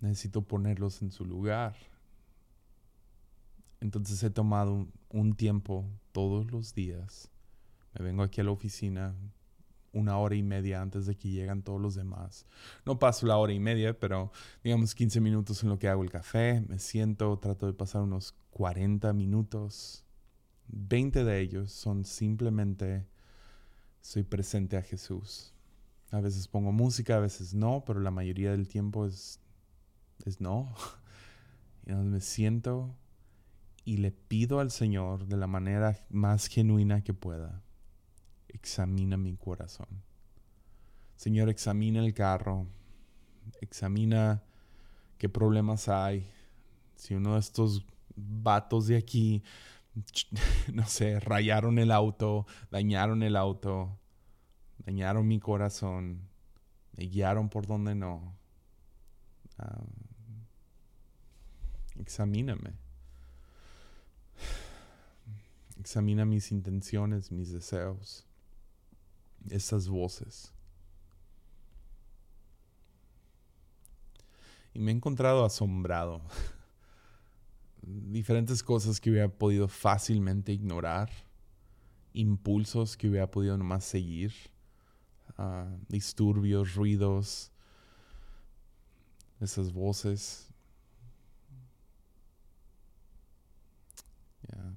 [0.00, 1.76] necesito ponerlos en su lugar.
[3.80, 7.30] Entonces he tomado un, tiempo todos los días.
[7.96, 9.14] Me vengo aquí a la oficina
[9.92, 12.44] una hora y media antes de que lleguen todos los demás.
[12.84, 16.10] No paso la hora y media, pero digamos 15 minutos en lo que hago el
[16.10, 16.60] café.
[16.68, 20.04] Me siento, trato de pasar unos 40 minutos.
[20.66, 23.06] 20 de ellos son simplemente
[24.08, 25.52] soy presente a Jesús.
[26.10, 29.38] A veces pongo música, a veces no, pero la mayoría del tiempo es,
[30.24, 30.74] es no.
[31.86, 32.94] Y me siento
[33.84, 37.62] y le pido al Señor de la manera más genuina que pueda,
[38.48, 39.88] examina mi corazón.
[41.16, 42.66] Señor, examina el carro,
[43.62, 44.42] examina
[45.16, 46.30] qué problemas hay.
[46.94, 49.42] Si uno de estos vatos de aquí
[50.72, 53.98] no sé, rayaron el auto, dañaron el auto,
[54.88, 56.22] dañaron mi corazón,
[56.96, 58.34] me guiaron por donde no.
[62.00, 62.72] examíname.
[65.78, 68.26] Examina mis intenciones, mis deseos,
[69.50, 70.54] esas voces.
[74.72, 76.22] Y me he encontrado asombrado
[77.82, 81.10] diferentes cosas que hubiera podido fácilmente ignorar,
[82.14, 84.32] impulsos que hubiera podido nomás seguir,
[85.38, 87.52] Ah, disturbios, ruidos,
[89.40, 90.48] esas voces.
[94.48, 94.76] Yeah.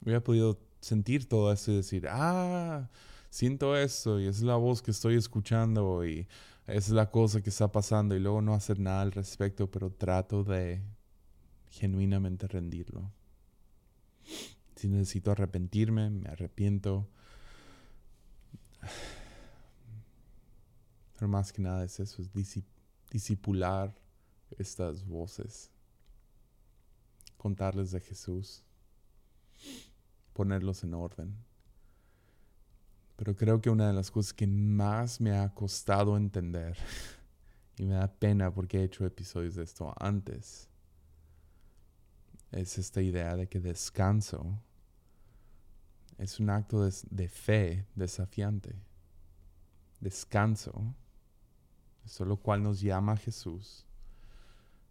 [0.00, 2.88] Hubiera podido sentir todo eso y decir, ah,
[3.30, 6.26] siento esto y es la voz que estoy escuchando y
[6.66, 10.42] es la cosa que está pasando y luego no hacer nada al respecto, pero trato
[10.42, 10.82] de
[11.70, 13.10] genuinamente rendirlo.
[14.76, 17.08] Si necesito arrepentirme, me arrepiento.
[21.14, 22.30] Pero más que nada es eso, es
[23.10, 23.94] disipular
[24.58, 25.70] estas voces,
[27.36, 28.62] contarles de Jesús,
[30.32, 31.36] ponerlos en orden.
[33.16, 36.76] Pero creo que una de las cosas que más me ha costado entender,
[37.78, 40.68] y me da pena porque he hecho episodios de esto antes,
[42.50, 44.60] es esta idea de que descanso
[46.18, 48.74] es un acto de, fe desafiante.
[50.00, 50.94] Descanso,
[52.04, 53.86] eso lo cual nos llama Jesús,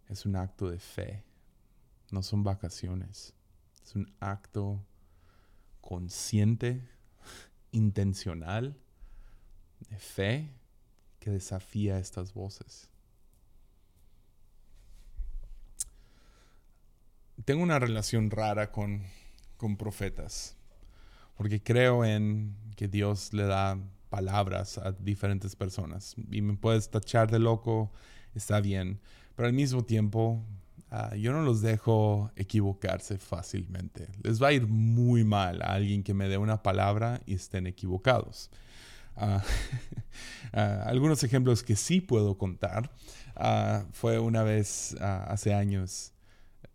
[0.08, 1.22] es un acto de fe,
[2.10, 3.34] no son vacaciones,
[3.84, 4.84] es un acto
[5.80, 6.88] consciente,
[7.72, 8.76] intencional,
[9.90, 10.50] de fe
[11.18, 12.88] que desafía estas voces.
[17.44, 19.02] Tengo una relación rara con,
[19.56, 20.56] con profetas
[21.42, 23.76] porque creo en que Dios le da
[24.08, 26.14] palabras a diferentes personas.
[26.30, 27.90] Y me puedes tachar de loco,
[28.32, 29.00] está bien,
[29.34, 30.40] pero al mismo tiempo
[30.88, 34.06] ah, yo no los dejo equivocarse fácilmente.
[34.22, 37.66] Les va a ir muy mal a alguien que me dé una palabra y estén
[37.66, 38.48] equivocados.
[39.16, 39.42] Ah,
[40.52, 42.88] ah, algunos ejemplos que sí puedo contar.
[43.90, 46.12] fue una vez hace años,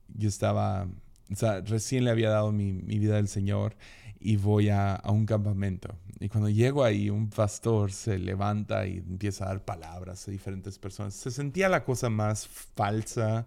[0.09, 0.89] yo estaba,
[1.31, 3.77] o sea, recién le había dado mi, mi vida al Señor
[4.19, 5.95] y voy a, un campamento.
[6.19, 10.79] Y cuando llego ahí, un pastor se levanta y empieza a dar palabras a diferentes
[10.79, 11.13] personas.
[11.13, 13.45] Se sentía la cosa más falsa,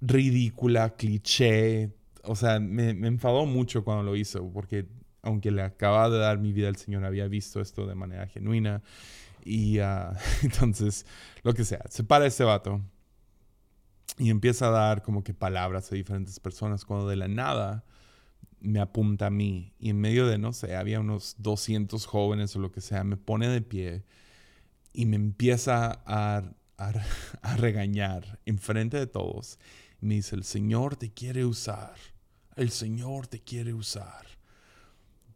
[0.00, 1.92] ridícula, cliché.
[2.24, 4.86] O sea, me, enfadó mucho cuando lo hizo, porque
[5.22, 8.82] aunque le acababa de dar mi vida al Señor, había visto esto de manera genuina.
[9.44, 11.04] Y ah, entonces,
[11.42, 12.80] lo que sea, se para ese vato
[14.18, 17.84] y empieza a dar como que palabras a diferentes personas, cuando de la nada
[18.60, 22.58] me apunta a mí y en medio de, no sé, había unos 200 jóvenes o
[22.58, 24.04] lo que sea, me pone de pie
[24.92, 26.42] y me empieza a,
[26.78, 26.92] a,
[27.42, 29.58] a regañar enfrente de todos.
[30.00, 31.94] me dice, el Señor te quiere usar,
[32.56, 34.26] el Señor te quiere usar,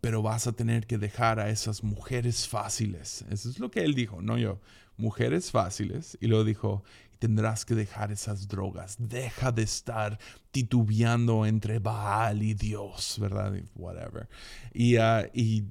[0.01, 3.25] pero vas a tener que dejar a esas mujeres fáciles.
[3.31, 4.59] Eso es lo que él dijo, no yo,
[4.97, 6.17] mujeres fáciles.
[6.21, 6.85] Y luego dijo,
[7.21, 8.97] tendrás que dejar esas drogas.
[8.99, 10.19] Deja de estar
[10.51, 13.53] titubeando entre Baal y Dios, ¿verdad?
[13.77, 14.29] Whatever.
[14.73, 15.65] Y, ah, y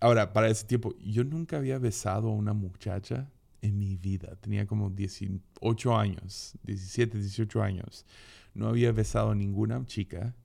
[0.00, 3.28] ahora, para ese tiempo, yo nunca había besado a una muchacha
[3.60, 4.36] en mi vida.
[4.40, 8.06] Tenía como 18 años, 17, 18 años.
[8.54, 10.36] No había besado a ninguna chica.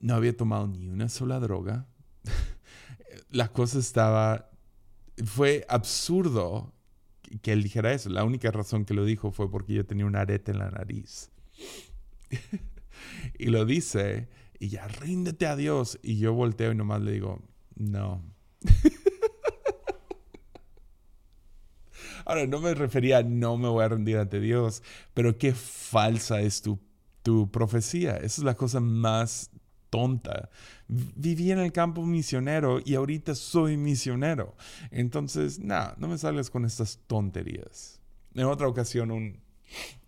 [0.00, 1.86] No había tomado ni una sola droga.
[3.30, 4.50] La cosa estaba...
[5.24, 6.72] Fue absurdo
[7.42, 8.08] que él dijera eso.
[8.10, 11.30] La única razón que lo dijo fue porque yo tenía un arete en la nariz.
[13.38, 15.98] y lo dice, y ya ríndete a Dios.
[16.02, 17.42] Y yo volteo y nomás le digo,
[17.76, 18.22] no.
[22.24, 24.82] Ahora, no me refería a no me voy a rendir ante Dios,
[25.14, 26.78] pero qué falsa es tu,
[27.22, 28.16] tu profecía.
[28.16, 29.50] Esa es la cosa más
[29.90, 30.50] tonta.
[30.86, 34.56] Viví en el campo misionero y ahorita soy misionero.
[34.90, 38.00] Entonces, nada, no me sales con estas tonterías.
[38.34, 39.40] En otra ocasión, un,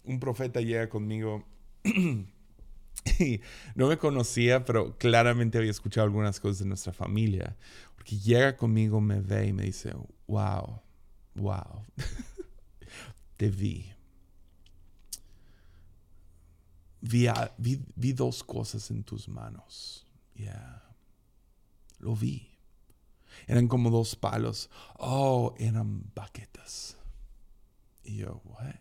[0.04, 1.44] un profeta llega conmigo
[1.84, 3.40] y
[3.74, 7.56] no me conocía, pero claramente había escuchado algunas cosas de nuestra familia.
[7.96, 9.92] Porque llega conmigo, me ve y me dice,
[10.26, 10.80] wow,
[11.34, 11.84] wow,
[13.36, 13.92] te vi
[17.00, 20.06] vi, dos cosas en tus manos.
[20.34, 20.82] Yeah.
[21.98, 22.48] Lo vi.
[23.46, 24.70] Eran como dos palos.
[24.98, 26.96] Oh, eran baquetas.
[28.04, 28.74] Y yo, what?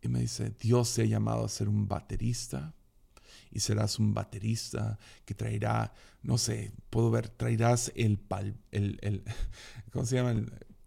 [0.00, 2.74] Y me dice, Dios te ha llamado a ser un baterista.
[3.50, 5.92] Y serás un baterista que traerá,
[6.22, 8.18] no sé, puedo ver, traerás el,
[8.70, 9.22] el, el
[9.92, 10.34] ¿cómo se llama?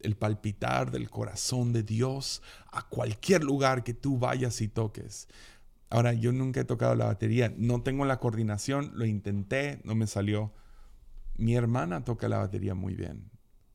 [0.06, 5.28] el palpitar del corazón de Dios a cualquier lugar que tú vayas y toques.
[5.96, 10.08] Ahora, yo nunca he tocado la batería, no tengo la coordinación, lo intenté, no me
[10.08, 10.52] salió.
[11.38, 13.32] Mi hermana toca la batería muy bien.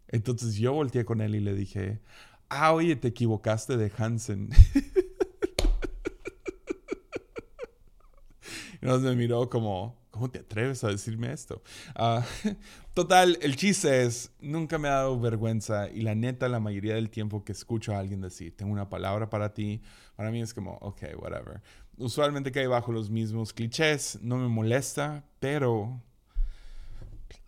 [0.06, 2.02] Entonces yo volteé con él y le dije,
[2.50, 4.50] ah, oye, te equivocaste de Hansen.
[8.82, 11.62] y nos me miró como, ¿cómo te atreves a decirme esto?
[11.94, 12.22] Ah,
[12.92, 17.08] total, el chiste es, nunca me ha dado vergüenza y la neta, la mayoría del
[17.08, 19.80] tiempo que escucho a alguien decir, tengo una palabra para ti,
[20.16, 21.62] para mí es como, ok, whatever.
[21.96, 26.00] Usualmente cae bajo los mismos clichés, no me molesta, pero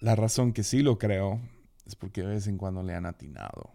[0.01, 1.40] la razón que sí lo creo
[1.86, 3.72] es porque de vez en cuando le han atinado.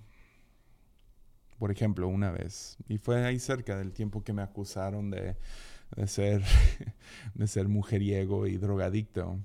[1.58, 5.36] Por ejemplo, una vez, y fue ahí cerca del tiempo que me acusaron de
[5.96, 6.44] de ser,
[7.34, 9.40] de ser mujeriego y drogadicto,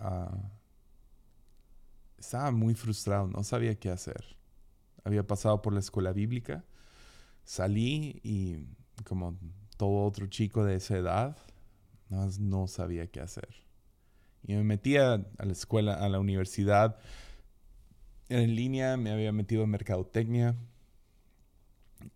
[0.00, 0.36] ah,
[2.18, 4.36] estaba muy frustrado, no sabía qué hacer.
[5.04, 6.64] Había pasado por la escuela bíblica,
[7.44, 8.58] salí y
[9.04, 9.38] como
[9.78, 11.38] todo otro chico de esa edad,
[12.10, 13.48] no, no sabía qué hacer.
[14.46, 16.98] Y me metía a la escuela, a la universidad
[18.28, 20.54] en línea, me había metido en mercadotecnia.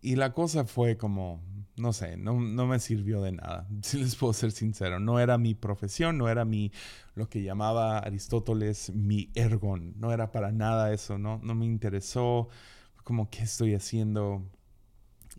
[0.01, 1.41] Y la cosa fue como
[1.75, 4.99] no sé, no, me sirvió de nada, si les puedo ser sincero.
[4.99, 6.71] No era mi profesión, no era mi,
[7.15, 9.93] lo que llamaba Aristóteles, mi ergon.
[9.99, 12.49] No era para nada eso, no, no me interesó
[13.03, 14.43] como qué estoy haciendo.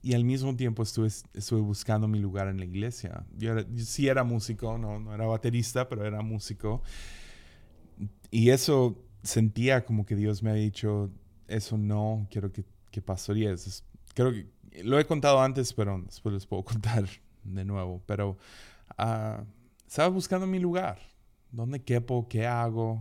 [0.05, 3.25] Y al mismo tiempo estuve, estuve buscando mi lugar en la iglesia.
[3.39, 6.83] Yo, sí era músico, no, no era baterista, pero era músico.
[8.31, 11.11] Y eso sentía como que Dios me ha dicho,
[11.49, 13.83] eso no quiero que, que pastorees.
[14.13, 14.47] Creo que
[14.83, 17.09] lo he contado antes, pero después les puedo contar
[17.43, 18.03] de nuevo.
[18.05, 18.37] Pero
[18.99, 19.43] ah,
[19.87, 20.99] estaba buscando mi lugar.
[21.51, 22.29] ¿Dónde quepo?
[22.29, 23.01] ¿Qué hago?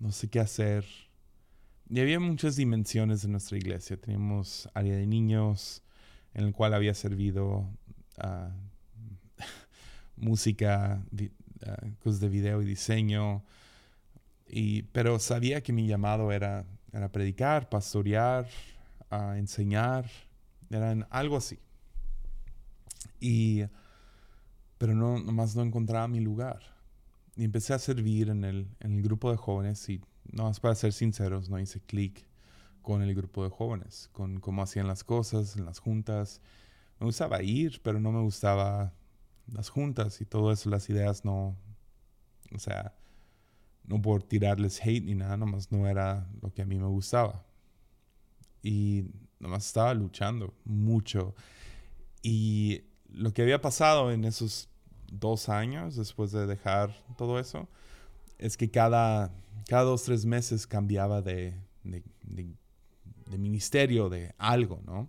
[0.00, 0.84] No sé qué hacer.
[1.88, 3.96] Y había muchas dimensiones de nuestra iglesia.
[3.96, 5.84] Teníamos área de niños,
[6.34, 7.68] en el cual había servido
[8.18, 8.50] ah,
[10.16, 11.02] música,
[11.66, 13.44] ah, cosas de video y diseño.
[14.48, 18.48] Y, pero sabía que mi llamado era, era predicar, pastorear,
[19.36, 20.06] enseñar
[20.70, 21.58] eran algo así.
[23.18, 23.64] Y,
[24.78, 26.60] pero no, nomás no encontraba mi lugar.
[27.36, 30.00] Y empecé a servir en el, en el grupo de jóvenes y,
[30.32, 32.24] no más para ser sinceros, no hice clic
[32.82, 36.40] con el grupo de jóvenes, con cómo hacían las cosas en las juntas.
[36.98, 38.94] Me gustaba ir, pero no me gustaba
[39.46, 41.56] las juntas y todo eso, las ideas no,
[42.54, 42.94] o sea,
[43.84, 47.44] no por tirarles hate ni nada, nomás no era lo que a mí me gustaba.
[48.62, 49.06] Y
[49.38, 51.34] nomás estaba luchando mucho.
[52.22, 54.68] Y lo que había pasado en esos
[55.10, 57.68] dos años después de dejar todo eso
[58.38, 59.32] es que cada,
[59.68, 62.54] cada dos, tres meses cambiaba de, de, de,
[63.38, 65.08] ministerio, de algo, ¿no?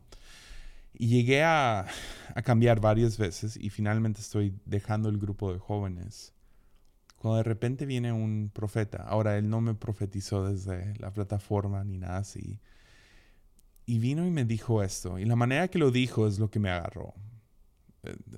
[0.94, 1.88] Y llegué a,
[2.36, 6.34] a, cambiar varias veces y finalmente estoy dejando el grupo de jóvenes.
[7.18, 11.98] Cuando de repente viene un profeta, ahora él no me profetizó desde la plataforma ni
[11.98, 12.60] nada así,
[13.86, 15.20] y vino y me dijo esto.
[15.20, 17.14] Y la manera que lo dijo es lo que me agarró.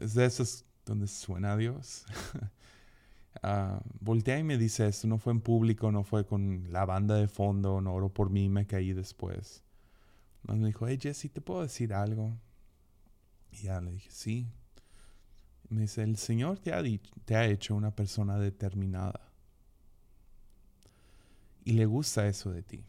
[0.01, 2.05] Es de esos donde suena a Dios.
[3.43, 5.07] uh, voltea y me dice esto.
[5.07, 8.49] No fue en público, no fue con la banda de fondo, no oró por mí,
[8.49, 9.63] me caí después.
[10.47, 12.37] Me dijo, hey Jesse, ¿te puedo decir algo?
[13.51, 14.47] Y ya le dije, sí.
[15.69, 16.83] me dice, el Señor te ha,
[17.25, 19.31] te ha hecho una persona determinada.
[21.65, 22.83] Y le gusta eso de ti.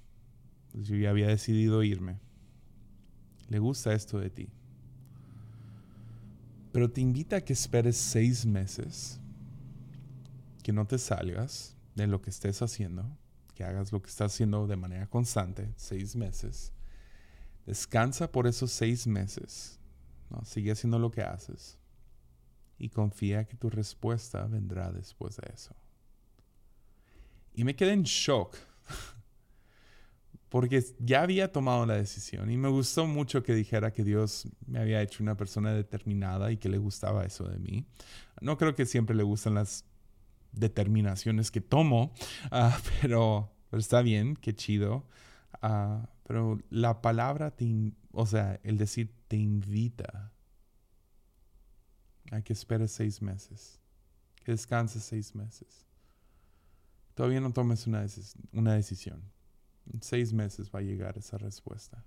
[0.72, 2.18] Yo ya había decidido irme
[3.48, 4.48] le gusta esto de ti.
[6.72, 9.20] Pero te invita a que esperes seis meses,
[10.62, 13.16] que no te salgas de lo que estés haciendo,
[13.54, 16.72] que hagas lo que estás haciendo de manera constante, seis meses.
[17.66, 19.78] Descansa por esos seis meses,
[20.30, 20.44] ¿no?
[20.44, 21.78] sigue haciendo lo que haces
[22.78, 25.74] y confía que tu respuesta vendrá después de eso.
[27.54, 28.56] Y me quedé en shock
[30.48, 34.80] porque ya había tomado la decisión y me gustó mucho que dijera que Dios me
[34.80, 37.86] había hecho una persona determinada y que le gustaba eso de mí.
[38.40, 39.84] No creo que siempre le gustan las
[40.52, 42.12] determinaciones que tomo,
[42.50, 45.04] ah, pero, está bien, qué chido.
[45.66, 50.30] Ah, pero la palabra, te, o sea, el decir te invita
[52.30, 53.80] a que esperes seis meses,
[54.44, 55.86] que descanses seis meses.
[57.14, 58.04] Todavía no tomes una,
[58.52, 59.22] una decisión
[59.92, 62.04] en seis meses va a llegar esa respuesta.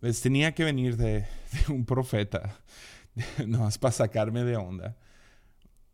[0.00, 1.26] Les tenía que venir de,
[1.68, 2.58] un profeta,
[3.46, 4.96] no es para sacarme de onda.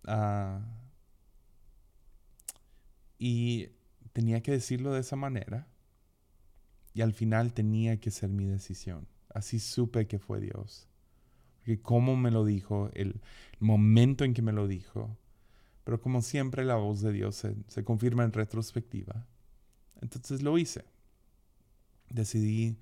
[0.06, 0.60] Ah,
[3.18, 3.68] y
[4.20, 5.66] tenía que decirlo de esa manera.
[6.92, 9.08] Y al final tenía que ser mi decisión.
[9.32, 10.88] Así supe que fue Dios.
[11.56, 13.22] Porque cómo me lo dijo, el
[13.60, 15.16] momento en que me lo dijo.
[15.84, 19.26] Pero como siempre la voz de Dios se confirma en retrospectiva.
[20.02, 20.84] Entonces lo hice.
[22.10, 22.76] Decidí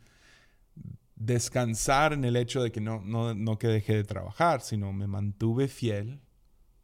[1.15, 5.07] descansar en el hecho de que no, no, no que dejé de trabajar, sino me
[5.07, 6.21] mantuve fiel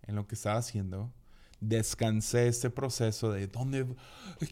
[0.03, 1.13] en lo que estaba haciendo.
[1.67, 3.87] Descansé este proceso de dónde,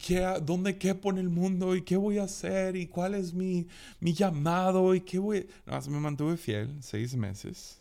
[0.05, 3.67] qué, dónde quepo en el mundo y qué voy a hacer y cuál es mi,
[3.99, 5.47] mi llamado y qué voy.
[5.65, 7.79] No, me mantuve fiel seis meses.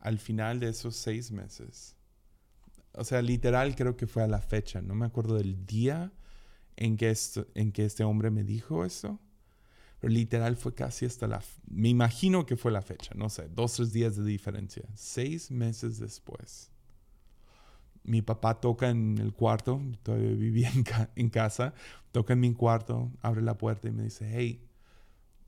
[0.00, 1.96] Al final de esos seis meses,
[2.92, 6.12] o sea, literal creo que fue a la fecha, no me acuerdo del día
[6.76, 7.14] en que,
[7.54, 9.18] en que este hombre me dijo eso,
[10.00, 13.74] pero literal fue casi hasta la, me imagino que fue la fecha, no sé, dos,
[13.74, 16.70] tres días de diferencia, seis meses después.
[18.04, 20.84] Mi papá toca en el cuarto, todavía vivía en,
[21.16, 21.74] en casa,
[22.12, 24.64] toca en mi cuarto, abre la puerta y me dice, hey,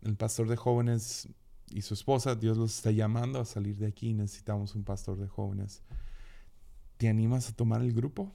[0.02, 1.28] el pastor de jóvenes
[1.70, 5.26] y su esposa, Dios los está llamando a salir de aquí, necesitamos un pastor de
[5.26, 5.82] jóvenes.
[6.96, 8.32] ¿Te animas a tomar el grupo?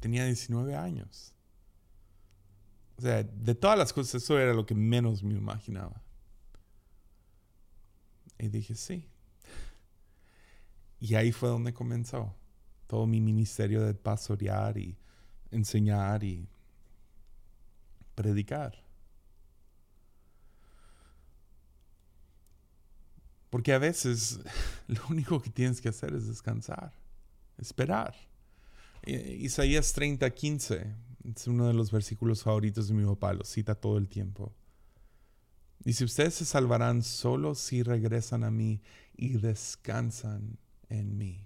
[0.00, 1.34] Tenía 19 años.
[2.98, 6.02] O sea, de todas las cosas, eso era lo que menos me imaginaba.
[8.38, 9.08] Y dije, sí.
[11.00, 12.34] Y ahí fue donde comenzó
[12.86, 14.96] todo mi ministerio de pastorear y
[15.50, 16.48] enseñar y
[18.14, 18.82] predicar.
[23.50, 24.40] Porque a veces
[24.88, 26.92] lo único que tienes que hacer es descansar,
[27.56, 28.14] esperar.
[29.06, 30.94] Isaías 30, 15
[31.24, 34.52] es uno de los versículos favoritos de mi papá, lo cita todo el tiempo.
[35.80, 38.82] Dice, ustedes se salvarán solo si regresan a mí
[39.16, 40.58] y descansan
[40.88, 41.44] en mí.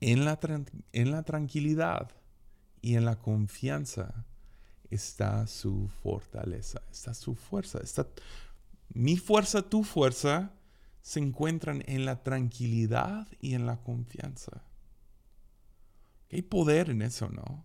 [0.00, 0.38] En la,
[0.92, 2.10] en la tranquilidad
[2.82, 4.26] y en la confianza
[4.90, 8.06] está su fortaleza, está su fuerza, está
[8.92, 10.52] mi fuerza, tu fuerza,
[11.02, 14.62] se encuentran en la tranquilidad y en la confianza.
[16.30, 17.64] Hay poder en eso, ¿no?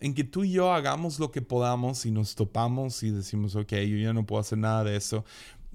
[0.00, 3.72] En que tú y yo hagamos lo que podamos y nos topamos y decimos, ok,
[3.72, 5.24] yo ya no puedo hacer nada de eso.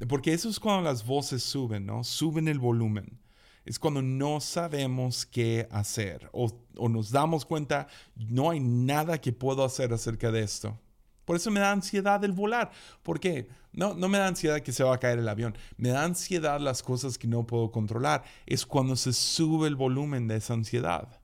[0.07, 2.03] Porque eso es cuando las voces suben, ¿no?
[2.03, 3.19] Suben el volumen.
[3.63, 6.51] Es cuando no sabemos qué hacer o,
[6.87, 10.77] nos damos cuenta, no hay nada que puedo hacer acerca de esto.
[11.23, 12.71] Por eso me da ansiedad el volar.
[13.01, 13.49] ¿Por qué?
[13.71, 15.57] No, no me da ansiedad que se va a caer el avión.
[15.77, 18.23] Me da ansiedad las cosas que no puedo controlar.
[18.45, 21.19] Es cuando se sube el volumen de esa ansiedad.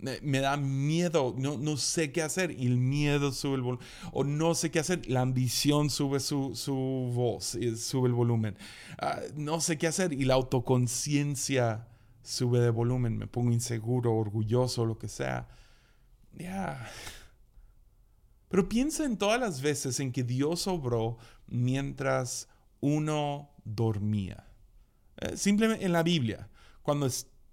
[0.00, 3.86] Me, da miedo, no, no, sé qué hacer y el miedo sube el volumen.
[4.12, 6.74] O no sé qué hacer, la ambición sube su, su
[7.14, 8.56] voz, y sube el volumen.
[8.98, 11.86] Ah, no sé qué hacer y la autoconciencia
[12.22, 13.18] sube de volumen.
[13.18, 15.48] Me pongo inseguro, orgulloso, lo que sea.
[16.32, 16.90] Ya.
[18.48, 22.48] Pero piensa en todas las veces en que Dios obró mientras
[22.80, 24.46] uno dormía.
[25.18, 26.48] Eh, simplemente en la Biblia,
[26.82, 27.08] cuando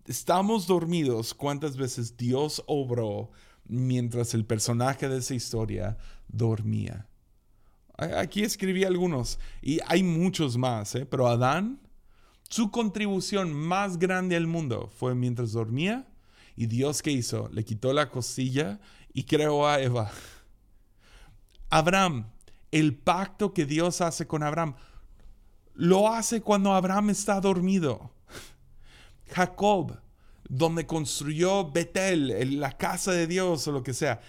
[0.08, 3.30] estamos dormidos, ¿cuántas veces Dios obró
[3.66, 5.98] mientras el personaje de esa historia
[6.28, 7.08] dormía?
[7.98, 11.06] Aquí escribí algunos y hay muchos más, ¿eh?
[11.06, 11.82] pero Adán,
[12.50, 16.08] su contribución más grande al mundo fue mientras dormía
[16.56, 17.50] y Dios qué hizo?
[17.52, 18.80] Le quitó la costilla
[19.14, 20.12] y creó a Eva.
[21.70, 22.28] Abraham,
[22.72, 24.76] el pacto que Dios hace con Abraham,
[25.74, 28.12] lo hace cuando Abraham está dormido.
[29.32, 30.00] Jacob,
[30.50, 34.22] donde construyó Betel, la casa de Dios o lo que sea,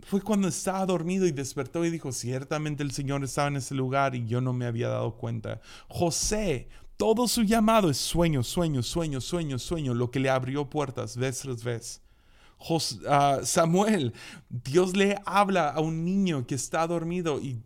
[0.00, 4.14] fue cuando estaba dormido y despertó y dijo, ciertamente el Señor estaba en ese lugar
[4.14, 5.60] y yo no me había dado cuenta.
[5.88, 11.16] José, todo su llamado es sueño, sueño, sueño, sueño, sueño, lo que le abrió puertas
[11.16, 12.02] vez tras vez.
[13.44, 14.14] Samuel,
[14.48, 17.60] Dios le habla a un niño que está dormido y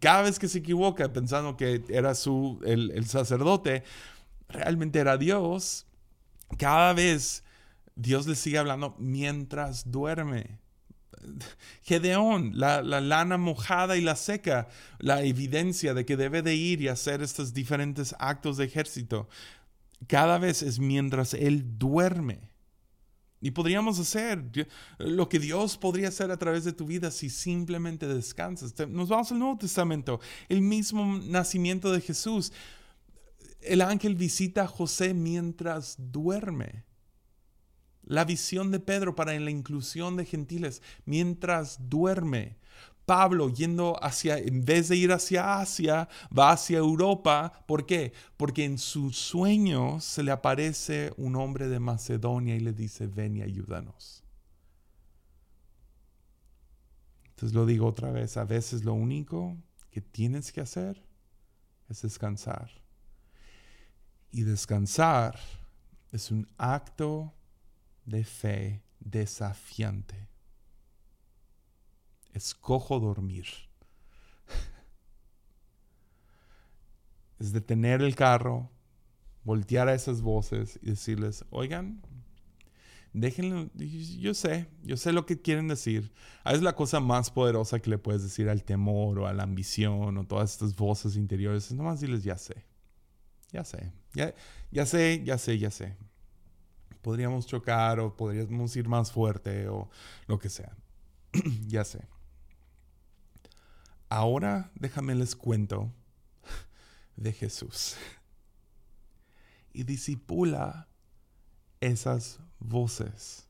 [0.00, 3.84] cada vez que se equivoca pensando que era su, el sacerdote,
[4.48, 5.85] realmente era Dios.
[6.58, 7.44] Cada vez
[7.94, 10.58] Dios le sigue hablando mientras duerme.
[11.82, 14.68] Gedeón, la, la, lana mojada y la seca,
[14.98, 19.28] la evidencia de que debe de ir y hacer estos diferentes actos de ejército.
[20.06, 22.50] Cada vez es mientras él duerme.
[23.40, 24.42] Y podríamos hacer
[24.98, 28.74] lo que Dios podría hacer a través de tu vida si simplemente descansas.
[28.88, 32.52] Nos vamos al Nuevo Testamento, el mismo nacimiento de Jesús.
[33.60, 36.84] El ángel visita a José mientras duerme.
[38.02, 42.56] La visión de Pedro para la inclusión de gentiles mientras duerme.
[43.04, 47.64] Pablo yendo hacia, en vez de ir hacia Asia, va hacia Europa.
[47.66, 48.12] ¿Por qué?
[48.36, 53.36] Porque en su sueño se le aparece un hombre de Macedonia y le dice, ven
[53.36, 54.24] y ayúdanos.
[57.30, 59.56] Entonces lo digo otra vez, a veces lo único
[59.90, 61.02] que tienes que hacer
[61.88, 62.70] es descansar.
[64.36, 65.38] Y descansar
[66.12, 67.32] es un acto
[68.04, 70.28] de fe desafiante
[72.36, 73.46] escojo dormir.
[77.38, 78.70] Es detener el carro,
[79.42, 82.02] voltear a esas voces y decirles, oigan,
[83.14, 86.12] déjenlo, yo sé, yo sé lo que quieren decir.
[86.44, 89.44] Ah, es la cosa más poderosa que le puedes decir al temor o a la
[89.44, 91.70] ambición o todas estas voces interiores.
[91.70, 92.65] Es nomás diles, ya sé,
[93.52, 94.34] ya sé, ya,
[94.70, 95.96] ya sé, ya sé, ya sé.
[97.02, 99.88] Podríamos chocar o podríamos ir más fuerte o
[100.26, 100.76] lo que sea.
[101.66, 102.00] ya sé.
[104.08, 105.92] Ahora déjame les cuento
[107.16, 107.96] de Jesús.
[109.72, 110.88] Y disipula
[111.80, 113.46] esas voces.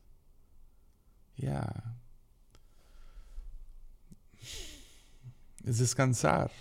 [1.35, 1.95] Ya.
[5.63, 6.51] Es descansar.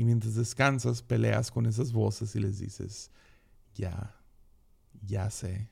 [0.00, 3.10] Y mientras descansas, peleas con esas voces y les dices,
[3.74, 4.16] ya,
[5.02, 5.68] ya sé,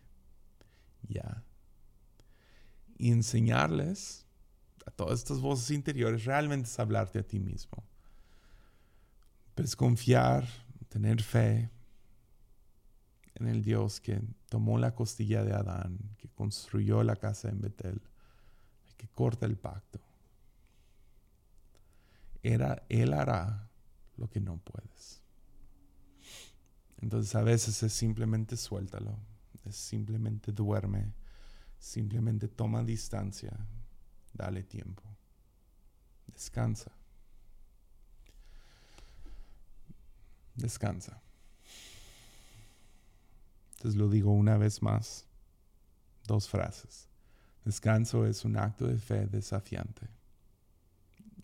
[1.08, 1.42] ya.
[2.98, 4.26] Y enseñarles
[4.84, 7.82] a todas estas voces interiores realmente es hablarte a ti mismo.
[9.56, 10.46] Es confiar,
[10.90, 11.70] tener fe,
[13.36, 14.20] en el Dios que
[14.50, 18.02] tomó la costilla de Adán, que construyó la casa en Betel,
[18.98, 20.00] que corta el pacto.
[22.42, 23.67] Era, él hará
[24.18, 25.22] lo que no puedes.
[27.00, 29.16] Entonces a veces es simplemente suéltalo,
[29.64, 31.12] es simplemente duerme,
[31.78, 33.56] simplemente toma distancia,
[34.32, 35.02] dale tiempo,
[36.26, 36.92] descansa.
[40.56, 41.22] Descansa.
[43.76, 45.24] Entonces lo digo una vez más.
[46.26, 47.06] Dos frases.
[47.64, 50.08] Descanso es un acto de fe desafiante.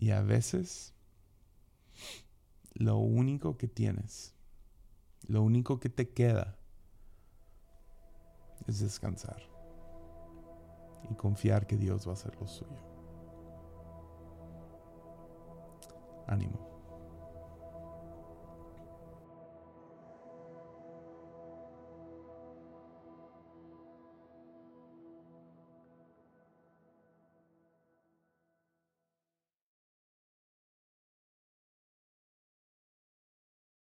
[0.00, 0.92] Y a veces
[2.74, 4.34] lo único que tienes,
[5.26, 6.56] lo único que te queda
[8.66, 9.42] es descansar
[11.10, 12.94] y confiar que Dios va a hacer lo suyo.
[16.26, 16.73] Ánimo.